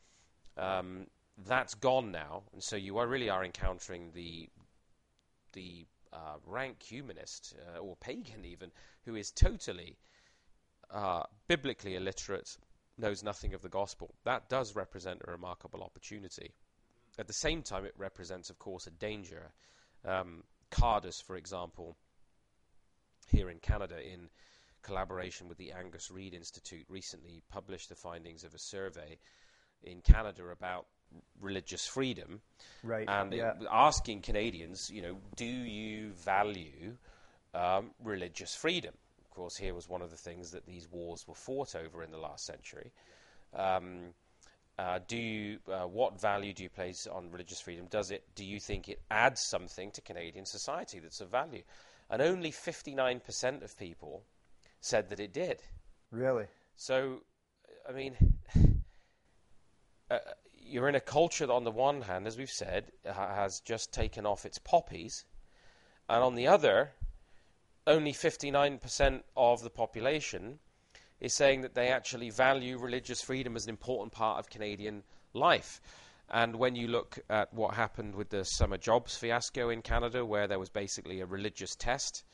[0.57, 1.07] Um,
[1.47, 4.49] that's gone now, and so you are really are encountering the
[5.53, 8.71] the uh, rank humanist uh, or pagan even
[9.05, 9.97] who is totally
[10.93, 12.57] uh, biblically illiterate,
[12.99, 14.15] knows nothing of the gospel.
[14.25, 16.53] That does represent a remarkable opportunity.
[17.19, 19.53] At the same time, it represents, of course, a danger.
[20.05, 21.97] Um, Cardus, for example,
[23.29, 24.29] here in Canada, in
[24.85, 29.19] collaboration with the Angus Reid Institute, recently published the findings of a survey
[29.83, 30.87] in Canada about
[31.41, 32.41] religious freedom,
[32.83, 33.09] right?
[33.09, 33.55] And yeah.
[33.71, 36.97] asking Canadians, you know, do you value
[37.55, 38.95] um, religious freedom?
[39.25, 42.11] Of course, here was one of the things that these wars were fought over in
[42.11, 42.93] the last century.
[43.55, 44.15] Um,
[44.79, 47.87] uh, do you, uh, what value do you place on religious freedom?
[47.91, 48.25] Does it?
[48.35, 51.63] Do you think it adds something to Canadian society that's of value?
[52.11, 54.25] And only 59% of people
[54.85, 55.63] said that it did.
[56.11, 56.47] Really?
[56.77, 57.23] So,
[57.89, 58.17] I mean,
[60.11, 60.19] uh,
[60.59, 64.27] you're in a culture that, on the one hand, as we've said, has just taken
[64.27, 65.25] off its poppies,
[66.09, 66.93] and on the other,
[67.87, 70.59] only 59% of the population
[71.21, 75.81] is saying that they actually value religious freedom as an important part of Canadian life.
[76.31, 80.47] And when you look at what happened with the summer jobs fiasco in Canada, where
[80.47, 82.25] there was basically a religious test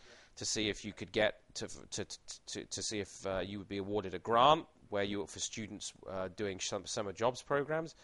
[0.41, 2.07] to see if you could get to to
[2.47, 5.93] to, to see if uh, you would be awarded a grant where you for students
[6.11, 7.95] uh, doing some summer jobs programs,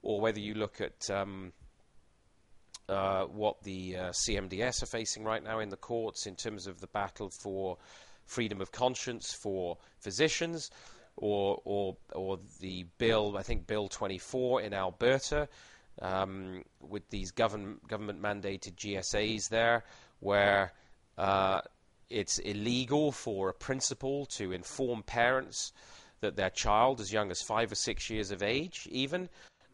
[0.00, 1.52] or whether you look at um,
[2.88, 6.80] uh, what the uh, CMDS are facing right now in the courts in terms of
[6.80, 7.76] the battle for
[8.24, 10.70] freedom of conscience for physicians,
[11.16, 15.48] or or or the bill I think Bill 24 in Alberta.
[16.02, 19.84] Um, with these government government mandated GSAs there,
[20.20, 20.72] where
[21.18, 21.60] uh,
[22.10, 25.72] it's illegal for a principal to inform parents
[26.20, 29.28] that their child, as young as five or six years of age, even,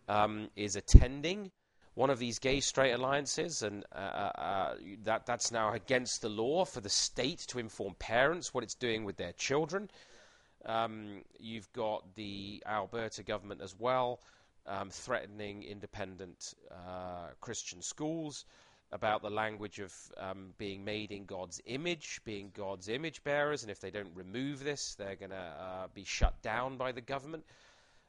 [0.09, 1.51] um, is attending
[1.95, 4.75] one of these gay straight alliances, and uh, uh, uh,
[5.05, 9.05] that that's now against the law for the state to inform parents what it's doing
[9.05, 9.91] with their children.
[10.65, 14.21] Um, you've got the Alberta government as well
[14.67, 18.45] um, threatening independent uh, Christian schools
[18.93, 23.71] about the language of um, being made in God's image, being God's image bearers, and
[23.71, 27.45] if they don't remove this, they're going to uh, be shut down by the government.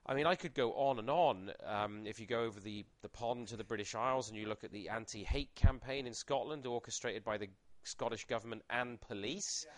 [0.06, 1.52] I mean, I could go on and on.
[1.66, 4.64] Um, if you go over the, the pond to the British Isles and you look
[4.64, 7.48] at the anti hate campaign in Scotland, orchestrated by the
[7.84, 9.66] Scottish government and police.
[9.68, 9.74] Yeah.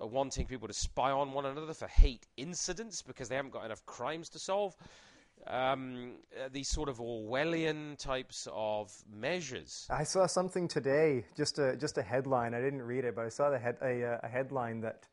[0.00, 3.66] Uh, wanting people to spy on one another for hate incidents because they haven't got
[3.66, 4.74] enough crimes to solve
[5.46, 9.86] um, uh, these sort of Orwellian types of measures.
[9.90, 12.54] I saw something today, just a just a headline.
[12.54, 15.06] I didn't read it, but I saw the head, a, a headline that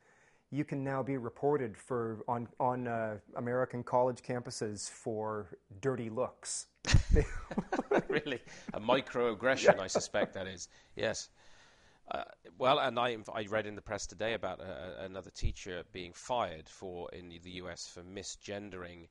[0.52, 6.68] you can now be reported for on on uh, American college campuses for dirty looks.
[8.08, 8.39] really,
[8.74, 9.82] a microaggression, yeah.
[9.82, 10.70] I suspect that is.
[10.96, 11.30] Yes.
[12.12, 12.23] Uh,
[12.58, 16.67] well, and I, I read in the press today about uh, another teacher being fired
[16.67, 19.08] for in the US for misgendering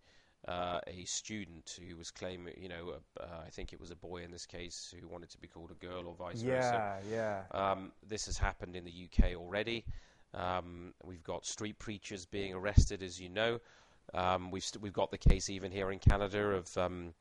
[0.49, 4.23] uh, a student who was claiming, you know, uh, I think it was a boy
[4.23, 6.99] in this case who wanted to be called a girl or vice yeah, versa.
[7.11, 7.71] Yeah, yeah.
[7.71, 9.85] Um, this has happened in the UK already.
[10.33, 13.61] Um, we've got street preachers being arrested, as you know.
[14.15, 17.13] Um, we've st- we've got the case even here in Canada of um,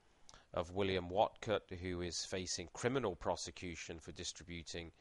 [0.54, 4.92] of William Whatcott, who is facing criminal prosecution for distributing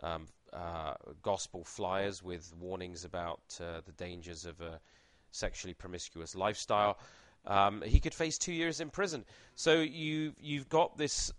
[0.00, 4.80] um, uh, gospel flyers with warnings about uh, the dangers of a
[5.32, 6.98] sexually promiscuous lifestyle.
[7.46, 9.24] Um, he could face two years in prison.
[9.54, 11.32] So you you've got this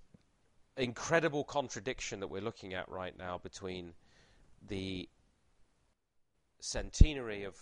[0.77, 3.93] incredible contradiction that we're looking at right now between
[4.67, 5.07] the
[6.59, 7.55] centenary of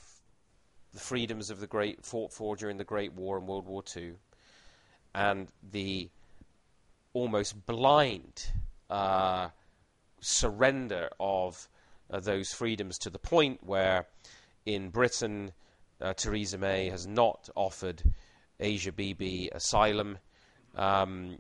[0.94, 4.14] the freedoms of the great fought for during the Great War and World War II,
[5.16, 6.10] and the
[7.14, 8.48] almost blind
[8.90, 9.50] uh,
[10.20, 11.68] surrender of
[12.10, 14.06] uh, those freedoms to the point where
[14.66, 15.52] in Britain
[16.02, 18.04] uh, Theresa May has not offered
[18.64, 20.18] Asia Bibi asylum.
[20.76, 21.38] Um,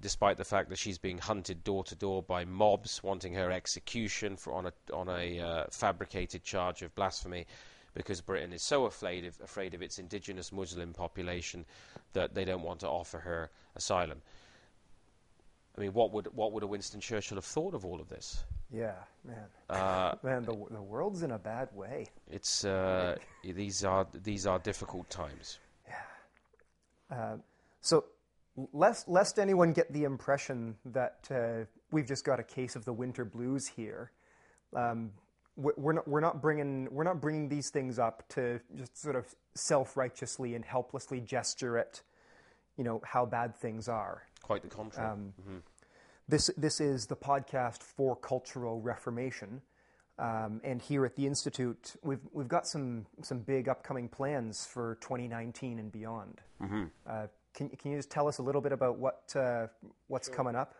[0.00, 4.36] despite the fact that she's being hunted door to door by mobs wanting her execution
[4.36, 7.46] for on a on a uh, fabricated charge of blasphemy,
[7.94, 11.64] because Britain is so afraid of, afraid of its indigenous Muslim population
[12.12, 14.20] that they don't want to offer her asylum.
[15.76, 18.44] I mean, what would what would a Winston Churchill have thought of all of this?
[18.70, 18.94] Yeah,
[19.24, 22.06] man, uh, man, the the world's in a bad way.
[22.30, 25.58] It's uh, these are these are difficult times.
[27.14, 27.36] Uh,
[27.80, 28.04] so
[28.72, 32.92] lest, lest anyone get the impression that uh, we've just got a case of the
[32.92, 34.10] winter blues here,
[34.74, 35.10] um,
[35.56, 39.32] we're not, we're not bringing we're not bringing these things up to just sort of
[39.54, 42.02] self-righteously and helplessly gesture at
[42.76, 44.22] you know how bad things are.
[44.42, 45.10] Quite the contrary.
[45.10, 45.58] Um, mm-hmm.
[46.26, 49.62] This this is the podcast for cultural reformation,
[50.18, 54.96] um, and here at the institute, we've we've got some some big upcoming plans for
[55.00, 56.40] 2019 and beyond.
[56.62, 56.84] Mm-hmm.
[57.06, 59.66] Uh, can, can you just tell us a little bit about what uh,
[60.06, 60.36] what's sure.
[60.36, 60.74] coming up?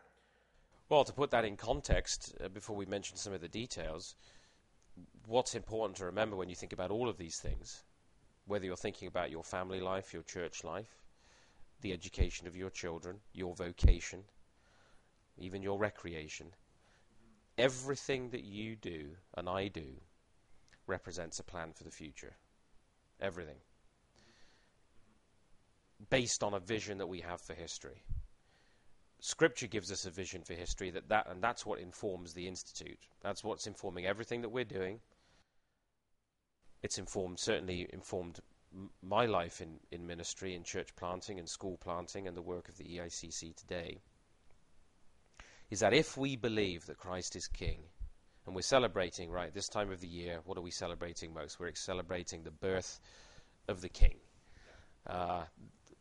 [0.89, 4.15] Well, to put that in context, uh, before we mention some of the details,
[5.27, 7.83] what's important to remember when you think about all of these things,
[8.47, 10.99] whether you're thinking about your family life, your church life,
[11.81, 14.23] the education of your children, your vocation,
[15.39, 16.47] even your recreation,
[17.59, 19.87] everything that you do and I do
[20.87, 22.37] represents a plan for the future.
[23.21, 23.57] Everything
[26.11, 28.03] based on a vision that we have for history.
[29.21, 32.99] Scripture gives us a vision for history that, that and that's what informs the institute.
[33.23, 35.01] That's what's informing everything that we're doing.
[36.83, 38.41] It's informed certainly informed
[39.03, 42.77] my life in, in ministry, in church planting and school planting and the work of
[42.77, 44.01] the EICC today.
[45.71, 47.81] Is that if we believe that Christ is King,
[48.47, 51.59] and we're celebrating right this time of the year, what are we celebrating most?
[51.59, 53.01] We're celebrating the birth
[53.69, 54.17] of the King.
[55.07, 55.45] Uh,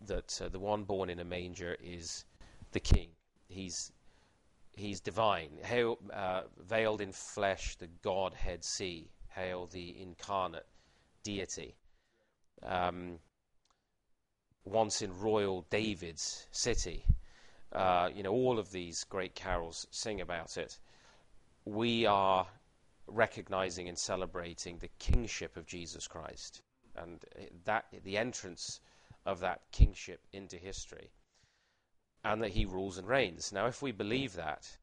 [0.08, 2.26] that uh, the one born in a manger is
[2.72, 3.10] the king.
[3.48, 3.92] He's
[4.74, 5.50] he's divine.
[5.64, 9.10] Hail, uh, veiled in flesh, the Godhead see.
[9.30, 10.66] Hail the incarnate
[11.24, 11.76] deity.
[12.62, 13.20] Um,
[14.66, 17.06] once in royal David's city.
[17.74, 20.78] Uh, you know, all of these great carols sing about it.
[21.66, 22.48] We are
[23.08, 26.62] recognizing and celebrating the kingship of Jesus Christ.
[26.96, 27.24] And
[27.66, 28.80] that the entrance
[29.26, 31.12] of that kingship into history
[32.24, 33.52] and that he rules and reigns.
[33.52, 34.78] Now, if we believe that,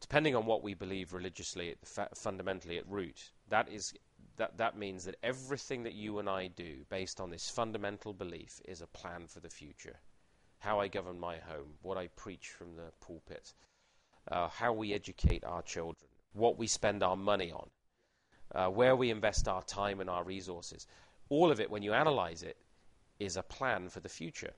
[0.00, 1.74] depending on what we believe religiously,
[2.14, 3.94] fundamentally at root, that is
[4.36, 8.60] that that means that everything that you and I do, based on this fundamental belief,
[8.66, 10.00] is a plan for the future.
[10.66, 13.54] How I govern my home, what I preach from the pulpit,
[14.32, 17.70] uh, how we educate our children, what we spend our money on,
[18.52, 20.88] uh, where we invest our time and our resources.
[21.28, 22.56] All of it, when you analyze it,
[23.20, 24.54] is a plan for the future.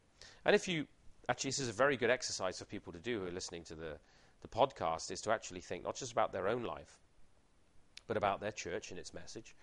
[0.46, 0.86] And if you
[1.28, 3.74] actually, this is a very good exercise for people to do who are listening to
[3.74, 3.98] the,
[4.40, 7.02] the podcast, is to actually think not just about their own life,
[8.06, 9.54] but about their church and its message,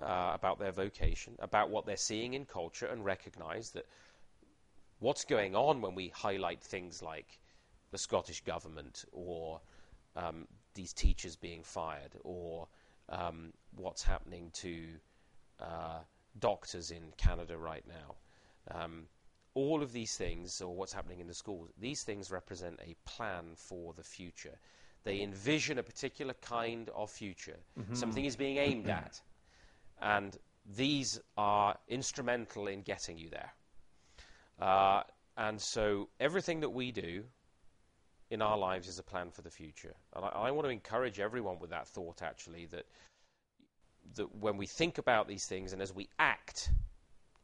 [0.00, 3.84] uh, about their vocation, about what they're seeing in culture, and recognize that
[4.98, 7.38] what's going on when we highlight things like
[7.90, 9.60] the Scottish government or
[10.16, 12.68] um, these teachers being fired or
[13.08, 14.84] um, what's happening to
[15.60, 15.98] uh,
[16.38, 18.14] doctors in Canada right now.
[18.70, 19.06] Um,
[19.54, 23.44] all of these things, or what's happening in the schools, these things represent a plan
[23.54, 24.58] for the future.
[25.04, 27.58] They envision a particular kind of future.
[27.78, 27.94] Mm-hmm.
[27.94, 29.20] Something is being aimed at.
[30.00, 30.36] And
[30.76, 33.52] these are instrumental in getting you there.
[34.60, 35.02] Uh,
[35.36, 37.24] and so everything that we do
[38.30, 39.94] in our lives is a plan for the future.
[40.14, 42.86] And I, I want to encourage everyone with that thought, actually, that,
[44.16, 46.70] that when we think about these things and as we act,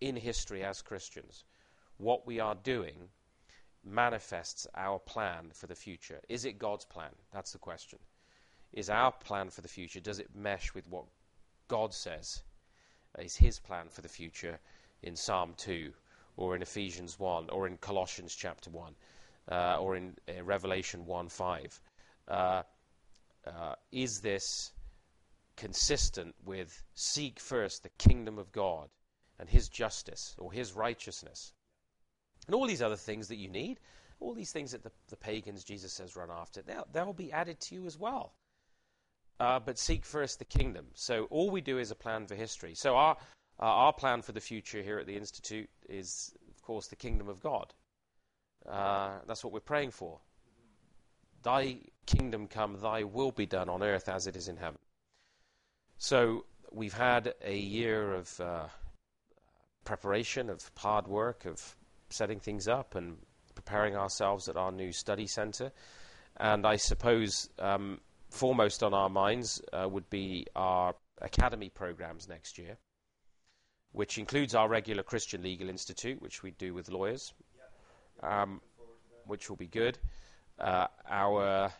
[0.00, 1.44] in history as Christians.
[1.98, 3.08] What we are doing
[3.84, 6.20] manifests our plan for the future.
[6.28, 7.10] Is it God's plan?
[7.32, 7.98] That's the question.
[8.72, 11.04] Is our plan for the future, does it mesh with what
[11.68, 12.42] God says
[13.18, 14.60] is his plan for the future
[15.02, 15.92] in Psalm 2
[16.40, 18.94] or in Ephesians 1 or in Colossians chapter 1
[19.52, 21.80] uh, or in uh, Revelation 1 5?
[22.26, 22.62] Uh,
[23.46, 24.72] uh, is this
[25.56, 28.88] consistent with seek first the kingdom of God
[29.38, 31.52] and his justice or his righteousness
[32.46, 33.78] and all these other things that you need.
[34.18, 37.58] all these things that the, the pagans, Jesus says, run after, they'll, they'll be added
[37.60, 38.34] to you as well.
[39.38, 40.86] Uh, but seek first the kingdom.
[40.94, 42.74] So all we do is a plan for history.
[42.74, 43.16] So our,
[43.60, 47.28] uh, our plan for the future here at the Institute is, of course, the kingdom
[47.28, 47.72] of God.
[48.68, 50.18] Uh, that's what we're praying for.
[51.42, 54.78] Thy kingdom come, thy will be done on earth as it is in heaven.
[55.98, 58.66] So we've had a year of uh,
[59.84, 61.76] preparation, of hard work, of
[62.10, 63.16] setting things up and
[63.54, 65.72] preparing ourselves at our new study centre.
[66.38, 68.00] And I suppose um,
[68.30, 72.78] foremost on our minds uh, would be our academy programs next year,
[73.92, 77.32] which includes our regular Christian Legal Institute, which we do with lawyers,
[78.22, 78.60] um,
[79.26, 79.98] which will be good.
[80.58, 81.72] Uh, our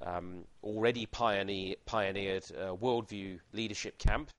[0.00, 4.30] um, already pioneer, pioneered uh, Worldview Leadership Camp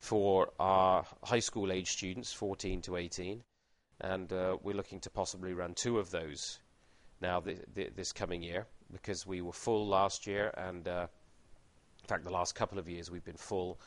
[0.00, 3.42] for our high school age students, 14 to 18,
[4.02, 6.58] and uh, we're looking to possibly run two of those
[7.20, 11.06] now th- th- this coming year because we were full last year, and uh,
[12.02, 13.80] in fact, the last couple of years we've been full,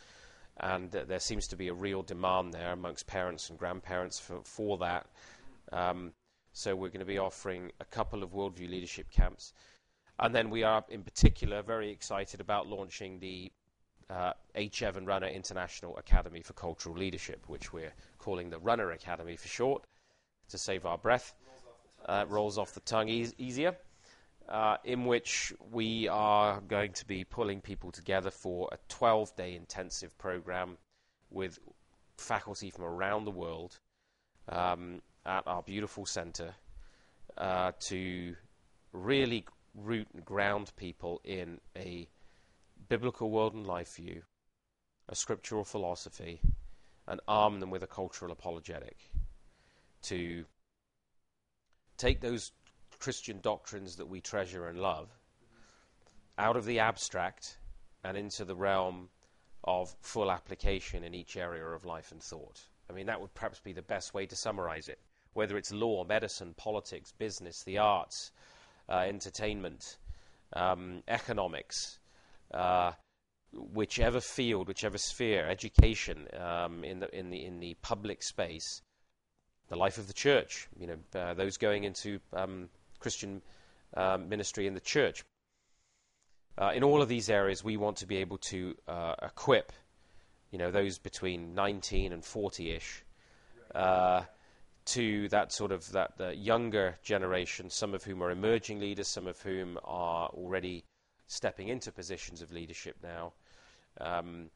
[0.60, 4.78] and there seems to be a real demand there amongst parents and grandparents for, for
[4.80, 5.08] that.
[5.72, 6.14] Um,
[6.54, 9.54] so we're going to be offering a couple of worldview leadership camps.
[10.20, 13.52] And then we are, in particular, very excited about launching the
[14.10, 14.82] uh, H.
[14.82, 19.84] Evan Runner International Academy for Cultural Leadership, which we're calling the Runner Academy for short,
[20.50, 21.36] to save our breath.
[22.06, 23.76] Uh, rolls off the tongue e- easier.
[24.50, 29.56] Uh, in which we are going to be pulling people together for a 12 day
[29.56, 30.78] intensive program
[31.30, 31.60] with
[32.18, 33.78] faculty from around the world
[34.48, 36.54] um, at our beautiful centre
[37.38, 38.36] uh, to
[38.94, 39.46] really
[39.76, 42.08] root and ground people in a
[42.90, 44.22] biblical world and life view,
[45.10, 46.40] a scriptural philosophy,
[47.08, 48.98] and arm them with a cultural apologetic
[50.04, 50.46] to
[51.98, 52.52] take those
[53.00, 55.10] Christian doctrines that we treasure and love
[56.38, 57.58] out of the abstract
[58.04, 59.10] and into the realm
[59.64, 62.62] of full application in each area of life and thought.
[62.90, 65.00] I mean, that would perhaps be the best way to summarize it.
[65.34, 68.32] Whether it's law, medicine, politics, business, the arts,
[68.90, 69.98] uh, entertainment,
[70.54, 72.00] um, economics,
[72.54, 72.94] uh,
[73.52, 78.82] whichever field, whichever sphere, education um, in the in the in the public space,
[79.68, 80.68] the life of the church.
[80.80, 82.70] You know, uh, those going into um,
[83.00, 83.42] Christian
[83.94, 85.24] uh, ministry in the church.
[86.58, 89.72] Uh, in all of these areas, we want to be able to uh, equip,
[90.52, 93.04] you know, those between 19 and 40-ish,
[94.86, 99.40] to that sort of that younger generation, some of whom are emerging leaders, some of
[99.42, 100.86] whom are already
[101.28, 103.34] stepping into positions of leadership now,
[104.00, 104.50] um,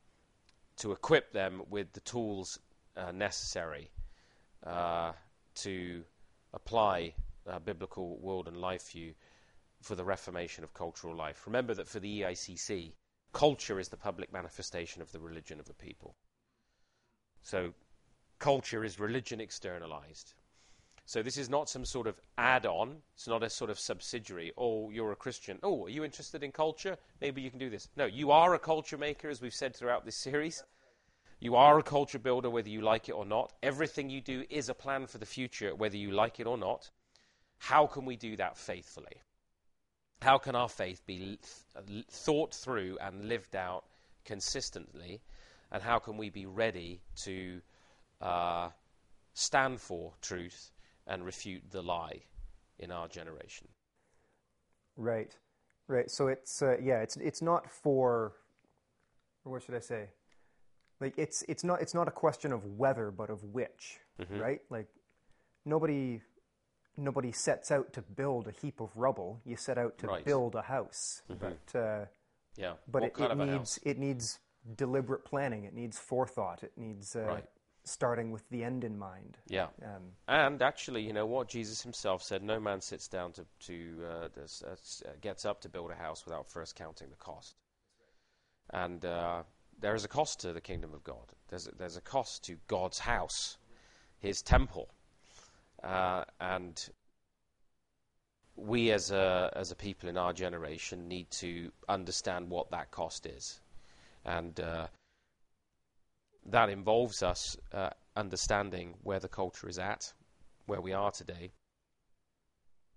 [0.77, 2.59] to equip them with the tools
[2.95, 3.91] uh, necessary
[4.65, 5.11] uh,
[5.55, 6.03] to
[6.53, 7.13] apply
[7.51, 9.13] uh, biblical world and life view
[9.81, 11.45] for the reformation of cultural life.
[11.45, 12.93] Remember that for the EICC,
[13.33, 16.15] culture is the public manifestation of the religion of a people.
[17.41, 17.73] So
[18.39, 20.33] culture is religion externalized.
[21.05, 22.97] So this is not some sort of add-on.
[23.15, 24.53] It's not a sort of subsidiary.
[24.57, 25.59] Oh, you're a Christian.
[25.63, 26.97] Oh, are you interested in culture?
[27.19, 27.89] Maybe you can do this.
[27.97, 30.63] No, you are a culture maker, as we've said throughout this series.
[31.39, 33.51] You are a culture builder, whether you like it or not.
[33.63, 36.91] Everything you do is a plan for the future, whether you like it or not.
[37.61, 39.21] How can we do that faithfully?
[40.21, 41.37] How can our faith be
[42.09, 43.83] thought through and lived out
[44.25, 45.21] consistently?
[45.71, 47.61] And how can we be ready to
[48.19, 48.69] uh,
[49.33, 50.71] stand for truth
[51.07, 52.21] and refute the lie
[52.79, 53.67] in our generation.
[54.97, 55.35] Right,
[55.87, 56.09] right.
[56.09, 58.33] So it's uh, yeah, it's it's not for,
[59.43, 60.09] what should I say?
[60.99, 64.39] Like it's it's not it's not a question of whether, but of which, mm-hmm.
[64.39, 64.61] right?
[64.69, 64.87] Like
[65.65, 66.21] nobody
[66.97, 69.41] nobody sets out to build a heap of rubble.
[69.45, 70.25] You set out to right.
[70.25, 71.45] build a house, mm-hmm.
[71.45, 72.05] but uh,
[72.57, 74.39] yeah, but it, it needs it needs
[74.75, 75.63] deliberate planning.
[75.63, 76.63] It needs forethought.
[76.63, 77.45] It needs uh, right
[77.83, 79.37] starting with the end in mind.
[79.47, 79.67] Yeah.
[79.83, 84.05] Um, and actually, you know what Jesus himself said: "No man sits down to to
[84.09, 84.75] uh, this, uh,
[85.07, 87.55] uh, gets up to build a house without first counting the cost."
[88.71, 89.43] And uh,
[89.79, 91.33] there is a cost to the kingdom of God.
[91.49, 93.57] There's a, there's a cost to God's house,
[94.19, 94.89] His temple,
[95.83, 96.89] uh, and
[98.55, 103.25] we as a as a people in our generation need to understand what that cost
[103.25, 103.59] is,
[104.25, 104.87] and uh,
[106.45, 110.13] that involves us uh, understanding where the culture is at,
[110.65, 111.51] where we are today,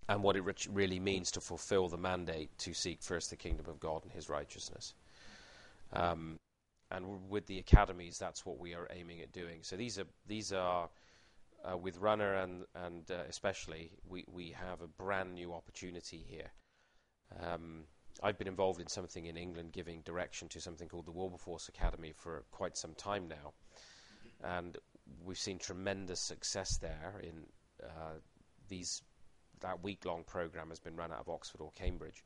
[0.09, 3.67] and what it re- really means to fulfill the mandate to seek first the kingdom
[3.69, 4.95] of God and His righteousness.
[5.93, 6.37] Um,
[6.91, 9.61] and with the academies, that's what we are aiming at doing.
[9.63, 10.89] So these are these are
[11.71, 16.51] uh, with Runner and, and uh, especially, we, we have a brand new opportunity here.
[17.41, 17.85] Um,
[18.23, 22.13] I've been involved in something in England giving direction to something called the Wilberforce Academy
[22.15, 23.53] for quite some time now.
[24.43, 24.77] And
[25.25, 27.47] we've seen tremendous success there in
[27.83, 28.19] uh,
[28.69, 29.03] these.
[29.61, 32.23] That week-long program has been run out of Oxford or Cambridge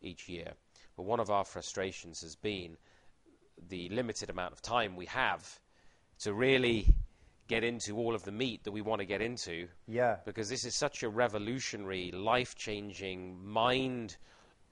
[0.00, 0.52] each year.
[0.96, 2.78] But one of our frustrations has been
[3.68, 5.60] the limited amount of time we have
[6.20, 6.86] to really
[7.50, 9.66] get into all of the meat that we want to get into.
[9.88, 10.16] Yeah.
[10.24, 14.16] Because this is such a revolutionary, life-changing, mind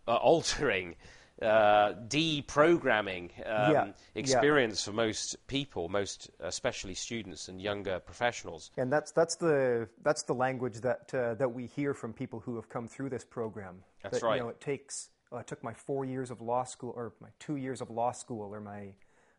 [0.07, 0.95] uh, altering,
[1.43, 8.71] uh, deprogramming um, Yeah, experience for most people, most especially students and younger professionals.
[8.77, 12.57] And that's that's the that's the language that uh, that we hear from people who
[12.57, 13.83] have come through this program.
[14.03, 14.37] That's that, right.
[14.37, 17.29] You know, it takes uh, it took my four years of law school, or my
[17.39, 18.95] two years of law school, or my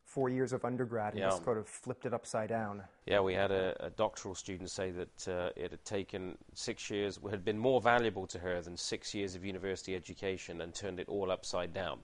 [0.10, 1.30] four years of undergrad, and Yeah.
[1.30, 2.84] just sort of flipped it upside down.
[3.06, 7.20] Yeah, we had a, a doctoral student say that uh, it had taken six years,
[7.30, 11.08] had been more valuable to her than six years of university education and turned it
[11.08, 12.00] all upside down.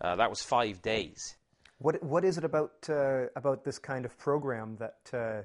[0.00, 1.36] Uh, that was five days.
[1.78, 5.42] What what is it about uh, about this kind of program that uh,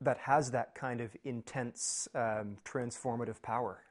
[0.00, 3.82] that has that kind of intense um, transformative power?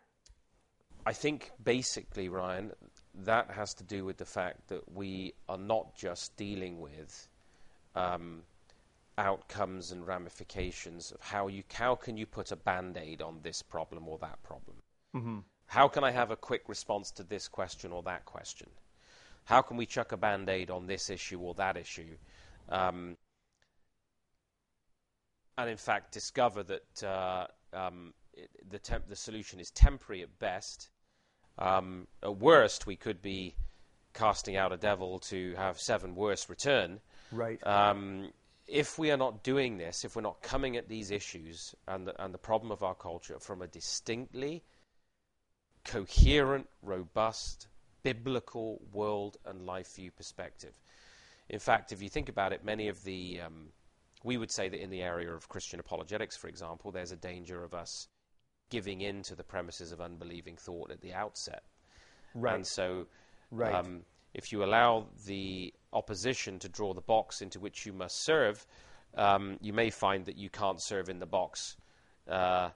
[1.06, 2.74] I think basically, Ryan,
[3.14, 7.28] that has to do with the fact that we are not just dealing with
[7.96, 8.44] um,
[9.18, 14.08] outcomes and ramifications of how you how can you put a band-aid on this problem
[14.08, 14.78] or that problem.
[15.16, 15.40] Mm-hmm.
[15.68, 18.70] How can I have a quick response to this question or that question?
[19.46, 22.16] How can we chuck a band-aid on this issue or that issue?
[22.70, 23.18] Um,
[25.58, 30.40] and in fact, discover that uh, um, it, the, temp- the solution is temporary at
[30.40, 30.90] best.
[31.60, 33.54] Um, at worst, we could be
[34.14, 37.00] casting out a devil to have seven worse return.
[37.32, 37.66] Right.
[37.68, 38.32] Um,
[38.68, 42.24] if we are not doing this, if we're not coming at these issues and the,
[42.24, 44.64] and the problem of our culture from a distinctly
[45.84, 47.68] coherent, robust,
[48.04, 50.80] biblical world and life view perspective.
[51.50, 53.70] In fact, if you think about it, many of the, um,
[54.24, 57.64] we would say that in the area of Christian apologetics, for example, there's a danger
[57.64, 58.08] of us
[58.70, 61.64] giving in to the premises of unbelieving thought at the outset.
[62.34, 62.56] Right.
[62.56, 63.08] And so,
[63.52, 63.74] Right.
[63.74, 68.66] um, if you allow the opposition to draw the box into which you must serve,
[69.16, 71.78] um, you may find that you can't serve in the box.
[72.28, 72.70] Uh,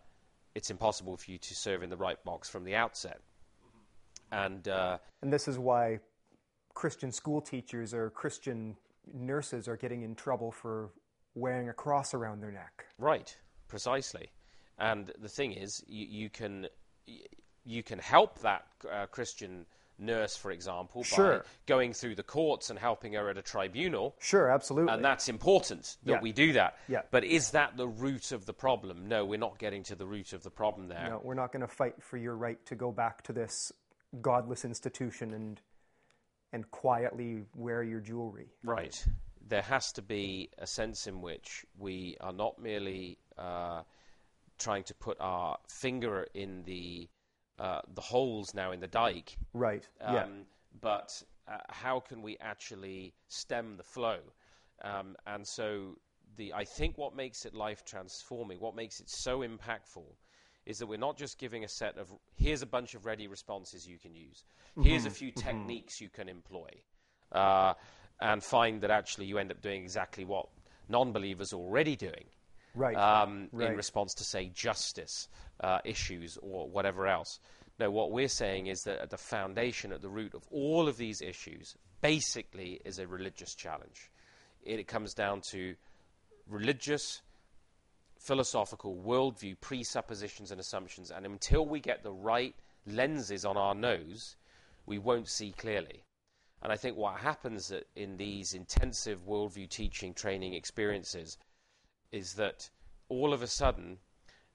[0.55, 3.21] it's impossible for you to serve in the right box from the outset.
[4.31, 5.99] And uh, And this is why
[6.73, 8.75] Christian school teachers or Christian
[9.13, 10.89] nurses are getting in trouble for
[11.35, 12.85] wearing a cross around their neck.
[12.97, 13.35] Right,
[13.67, 14.31] precisely.
[14.83, 16.67] And the thing is, you, you can
[17.65, 19.65] you can help that uh, Christian
[19.97, 21.45] nurse, for example, by Sure.
[21.65, 24.15] going through the courts and helping her at a tribunal.
[24.19, 24.91] Sure, absolutely.
[24.93, 26.21] And that's important that Yeah.
[26.21, 26.77] we do that.
[26.89, 27.03] Yeah.
[27.11, 29.07] But is that the root of the problem?
[29.07, 31.09] No, we're not getting to the root of the problem there.
[31.09, 33.71] no, we're not going to fight for your right to go back to this
[34.21, 35.61] godless institution and
[36.51, 38.49] and quietly wear your jewelry.
[38.63, 39.03] Right.
[39.47, 43.81] There has to be a sense in which we are not merely uh,
[44.57, 47.09] trying to put our finger in the
[47.59, 49.87] uh, the holes now in the dike, Right.
[50.01, 50.25] um, yeah.
[50.81, 54.17] but uh, how can we actually stem the flow?
[54.83, 55.97] Um, and so,
[56.35, 60.05] the I think what makes it life transforming, what makes it so impactful,
[60.65, 63.87] is that we're not just giving a set of here's a bunch of ready responses
[63.87, 64.45] you can use,
[64.81, 66.69] here's a few techniques you can employ,
[67.33, 67.73] uh,
[68.19, 70.47] and find that actually you end up doing exactly what
[70.89, 72.25] non-believers are already doing
[72.75, 72.95] Right.
[72.95, 75.27] um, in response to, say, justice
[75.59, 77.39] uh, issues or whatever else.
[77.79, 80.97] No, what we're saying is that at the foundation, at the root of all of
[80.97, 84.11] these issues, basically is a religious challenge.
[84.63, 85.75] It, it comes down to
[86.47, 87.21] religious,
[88.19, 91.11] philosophical worldview, presuppositions, and assumptions.
[91.11, 92.55] And until we get the right
[92.85, 94.35] lenses on our nose,
[94.85, 96.03] we won't see clearly.
[96.61, 101.37] And I think what happens in these intensive worldview teaching training experiences
[102.13, 102.69] is that
[103.09, 103.97] all of a sudden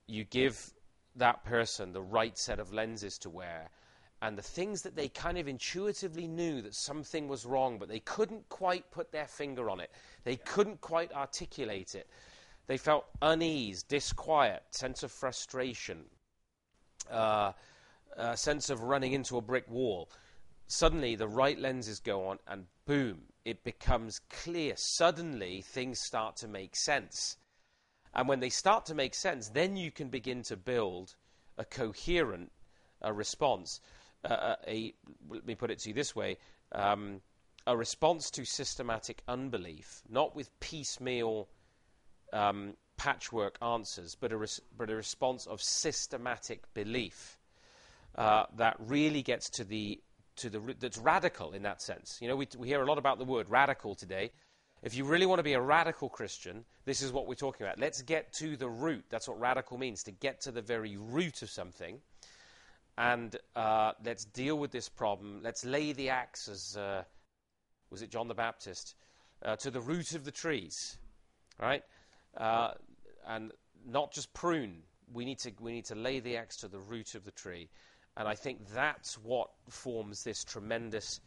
[0.06, 0.72] you give
[1.16, 3.68] that person the right set of lenses to wear
[4.22, 8.00] and the things that they kind of intuitively knew that something was wrong but they
[8.00, 9.90] couldn't quite put their finger on it
[10.24, 12.08] they couldn't quite articulate it
[12.66, 16.04] they felt unease disquiet sense of frustration
[17.10, 17.52] uh,
[18.16, 20.10] a sense of running into a brick wall.
[20.66, 24.74] Suddenly the right lenses go on and boom it becomes clear.
[24.76, 27.36] Suddenly things start to make sense
[28.14, 31.14] and when they start to make sense, then you can begin to build
[31.56, 32.52] a coherent
[33.04, 33.80] uh, response.
[34.24, 34.94] Uh, a,
[35.28, 36.36] let me put it to you this way
[36.72, 37.20] um,
[37.66, 41.48] a response to systematic unbelief, not with piecemeal
[42.32, 47.38] um, patchwork answers, but a, res- but a response of systematic belief
[48.16, 50.00] uh, that really gets to the
[50.36, 52.18] to the that's radical in that sense.
[52.20, 54.30] You know, we, we hear a lot about the word radical today.
[54.82, 57.80] If you really want to be a radical Christian, this is what we're talking about.
[57.80, 59.04] Let's get to the root.
[59.10, 62.00] That's what radical means to get to the very root of something.
[62.96, 65.40] And uh, let's deal with this problem.
[65.42, 67.02] Let's lay the axe, as uh,
[67.90, 68.94] was it John the Baptist,
[69.44, 70.98] uh, to the root of the trees,
[71.60, 71.82] right?
[72.36, 72.72] Uh,
[73.26, 73.52] and
[73.86, 74.82] not just prune.
[75.12, 77.68] We need to we need to lay the axe to the root of the tree.
[78.16, 81.20] And I think that's what forms this tremendous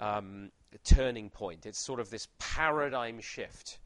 [0.00, 1.64] um, turning point.
[1.64, 3.78] It's sort of this paradigm shift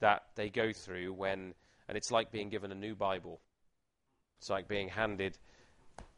[0.00, 1.54] that they go through when,
[1.88, 3.40] and it's like being given a new Bible.
[4.38, 5.38] It's like being handed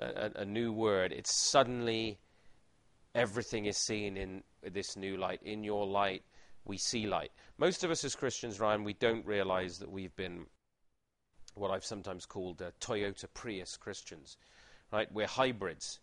[0.01, 1.13] a, a, a new word.
[1.13, 2.19] It's suddenly
[3.15, 5.41] everything is seen in this new light.
[5.43, 6.23] In your light,
[6.65, 7.31] we see light.
[7.59, 10.47] Most of us as Christians, Ryan, we don't realize that we've been
[11.55, 14.37] what I've sometimes called uh, Toyota Prius Christians
[14.95, 15.13] right?
[15.13, 15.99] We're hybrids.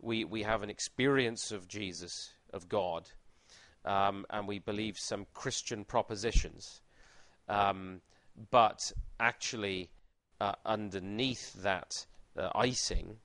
[0.00, 3.08] We, we have an experience of Jesus, of God,
[3.86, 6.82] um, and we believe some Christian propositions.
[7.48, 8.00] Um,
[8.50, 9.90] but actually,
[10.40, 12.04] uh, underneath that
[12.36, 13.16] uh, icing,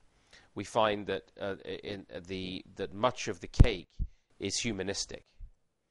[0.55, 3.89] we find that uh, in uh, the that much of the cake
[4.39, 5.23] is humanistic.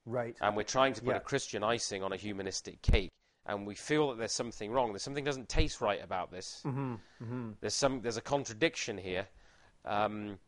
[0.05, 0.35] Right.
[0.41, 1.17] And we're trying to put Yeah.
[1.17, 3.11] a Christian icing on a humanistic cake,
[3.45, 4.91] and we feel that there's something wrong.
[4.93, 6.61] There's something doesn't taste right about this.
[6.65, 7.51] Mm-hmm.
[7.59, 9.27] There's some there's a contradiction here,
[9.85, 10.39] um,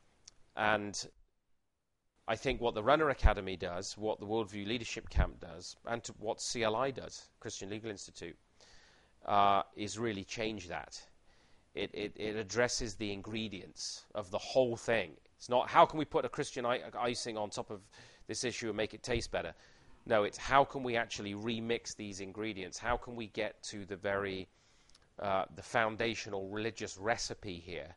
[0.55, 1.07] and
[2.27, 6.37] I think what the Runner Academy does, what the Worldview Leadership Camp does, and what
[6.37, 8.37] CLI does, Christian Legal Institute,
[9.25, 11.01] uh, is really change that.
[11.75, 15.11] It, it, it addresses the ingredients of the whole thing.
[15.37, 17.81] It's not how can we put a Christian I- icing on top of
[18.27, 19.53] this issue and make it taste better.
[20.05, 22.77] No, it's how can we actually remix these ingredients?
[22.77, 24.47] How can we get to the very
[25.19, 27.95] uh, the foundational religious recipe here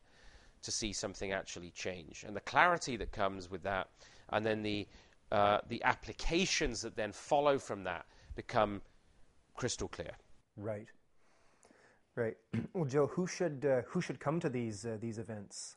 [0.62, 3.88] to see something actually change, and the clarity that comes with that,
[4.30, 4.86] and then the
[5.32, 8.06] uh, the applications that then follow from that
[8.36, 8.80] become
[9.54, 10.12] crystal clear.
[10.56, 10.86] Right.
[12.14, 12.36] Right.
[12.72, 15.76] Well, Joe, who should uh, who should come to these uh, these events,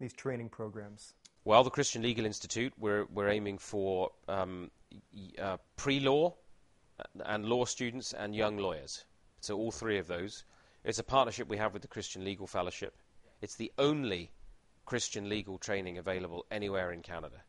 [0.00, 1.14] these training programs?
[1.44, 4.70] Well, the Christian Legal Institute, we're we're aiming for um,
[5.38, 6.34] uh, pre-law
[7.24, 9.04] and law students and young lawyers.
[9.40, 10.44] So all three of those.
[10.84, 12.96] It's a partnership we have with the Christian Legal Fellowship.
[13.42, 14.30] It's the only
[14.86, 17.42] Christian legal training available anywhere in Canada.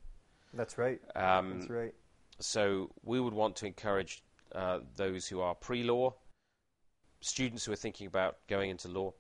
[0.54, 1.00] That's right.
[1.16, 1.94] Um, That's right.
[2.40, 4.24] So we would want to encourage
[4.54, 6.14] uh, those who are pre-law,
[7.22, 9.14] students who are thinking about going into law,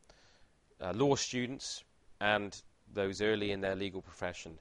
[0.82, 1.84] uh, law students,
[2.20, 2.61] and
[2.93, 4.57] those early in their legal profession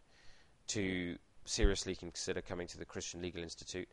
[0.68, 3.88] to seriously consider coming to the Christian Legal Institute.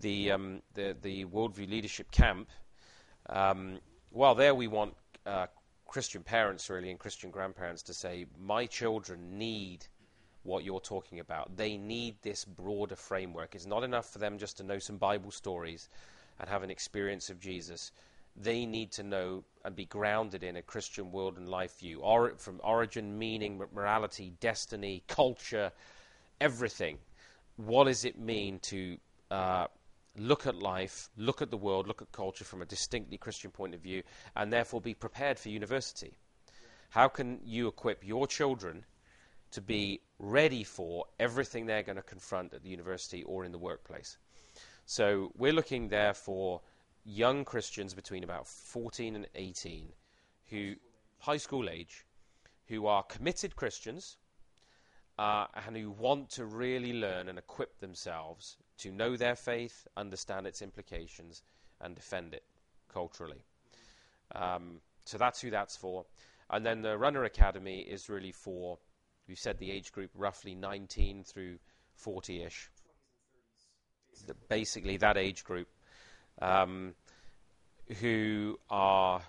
[0.00, 2.48] The um, the the Worldview Leadership Camp.
[3.28, 4.94] Um, well, there we want
[5.26, 5.46] uh,
[5.88, 9.86] Christian parents really and Christian grandparents to say, my children need
[10.44, 11.56] what you're talking about.
[11.56, 13.54] They need this broader framework.
[13.54, 15.88] It's not enough for them just to know some Bible stories
[16.38, 17.90] and have an experience of Jesus.
[18.36, 22.34] They need to know and be grounded in a Christian world and life view, or,
[22.36, 25.72] from origin, meaning, morality, destiny, culture,
[26.40, 26.98] everything.
[27.56, 28.98] What does it mean to
[29.30, 29.66] uh,
[30.16, 33.74] look at life, look at the world, look at culture from a distinctly Christian point
[33.74, 34.02] of view,
[34.36, 36.16] and therefore be prepared for university?
[36.90, 38.84] How can you equip your children
[39.50, 43.58] to be ready for everything they're going to confront at the university or in the
[43.58, 44.16] workplace?
[44.86, 46.62] So we're looking there for
[47.04, 49.88] young Christians between about 14 and 18
[50.50, 50.74] who
[51.18, 52.06] high school age
[52.66, 54.16] who are committed Christians
[55.18, 60.46] uh, and who want to really learn and equip themselves to know their faith, understand
[60.46, 61.42] its implications,
[61.80, 62.44] and defend it
[62.92, 63.42] culturally.
[64.34, 66.04] Um, so that's who that's for.
[66.50, 68.78] And then the Runner Academy is really for,
[69.26, 71.58] we've said the age group roughly 19 through
[71.94, 72.70] 40 ish.
[74.48, 75.68] Basically, that age group
[76.40, 76.94] um,
[78.00, 79.22] who are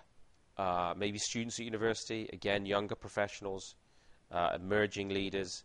[0.57, 3.75] uh, maybe students at university, again, younger professionals,
[4.31, 5.63] uh, emerging leaders.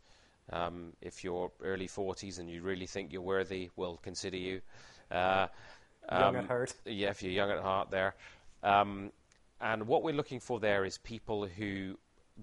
[0.52, 4.60] Um, if you're early 40s and you really think you're worthy, we'll consider you.
[5.10, 5.46] Uh,
[6.10, 6.74] Young um, at heart.
[6.84, 8.14] Yeah, if you're young at heart there.
[8.62, 9.10] Um,
[9.60, 11.98] and what we're looking for there is people who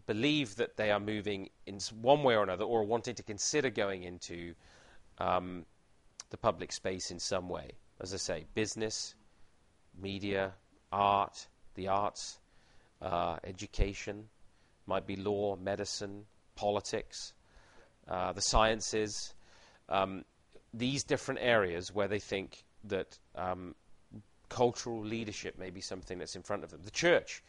[0.08, 4.04] believe that they are moving in one way or another or wanting to consider going
[4.04, 4.54] into
[5.18, 5.66] um,
[6.30, 7.72] the public space in some way.
[8.00, 9.14] As I say, business,
[10.02, 10.54] media,
[10.92, 12.40] art, the arts,
[13.02, 14.30] uh, education,
[14.88, 16.26] might be law, medicine,
[16.56, 17.34] politics,
[18.12, 19.34] uh, the sciences,
[19.88, 20.26] um,
[20.74, 23.74] these different areas where they think that um,
[24.50, 26.82] cultural leadership may be something that's in front of them.
[26.84, 27.42] The church,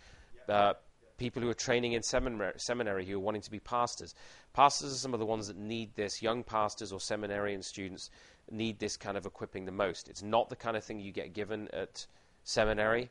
[0.48, 0.74] uh,
[1.18, 4.14] people who are training in seminary, seminary who are wanting to be pastors.
[4.52, 6.22] Pastors are some of the ones that need this.
[6.22, 8.10] Young pastors or seminarian students
[8.48, 10.08] need this kind of equipping the most.
[10.08, 12.06] It's not the kind of thing you get given at
[12.44, 13.10] seminary.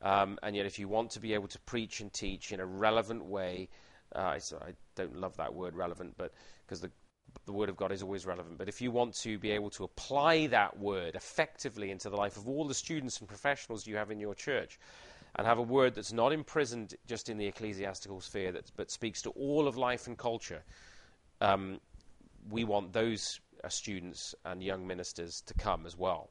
[0.00, 2.66] Um, and yet, if you want to be able to preach and teach in a
[2.66, 3.68] relevant way,
[4.16, 6.32] uh, I, I don't love that word relevant, but
[6.64, 6.90] because the
[7.46, 8.58] the Word of God is always relevant.
[8.58, 12.36] But if you want to be able to apply that Word effectively into the life
[12.36, 14.78] of all the students and professionals you have in your church,
[15.36, 19.22] and have a Word that's not imprisoned just in the ecclesiastical sphere, that, but speaks
[19.22, 20.62] to all of life and culture,
[21.40, 21.80] um,
[22.50, 26.30] we want those uh, students and young ministers to come as well.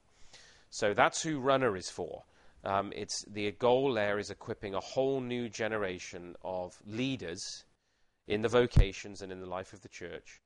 [0.69, 2.23] So that's who Runner is for.
[2.63, 7.65] Um, it's the goal there is equipping a whole new generation of leaders
[8.27, 10.41] in the vocations and in the life of the church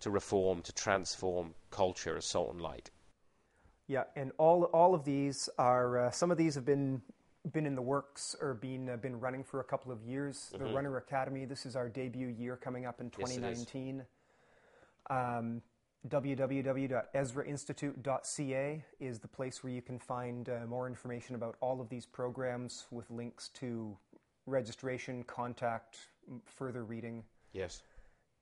[0.00, 2.90] to reform, to transform culture as salt and light.
[3.86, 7.00] Yeah, and all all of these are uh, some of these have been
[7.52, 10.50] been in the works or been uh, been running for a couple of years.
[10.52, 10.64] Mm-hmm.
[10.64, 11.46] The Runner Academy.
[11.46, 13.96] This is our debut year coming up in 2019.
[13.96, 14.06] Yes,
[15.10, 15.62] um,
[16.06, 22.06] www.ezrainstitute.ca is the place where you can find uh, more information about all of these
[22.06, 23.96] programs with links to
[24.46, 25.98] registration, contact,
[26.44, 27.24] further reading.
[27.52, 27.82] Yes.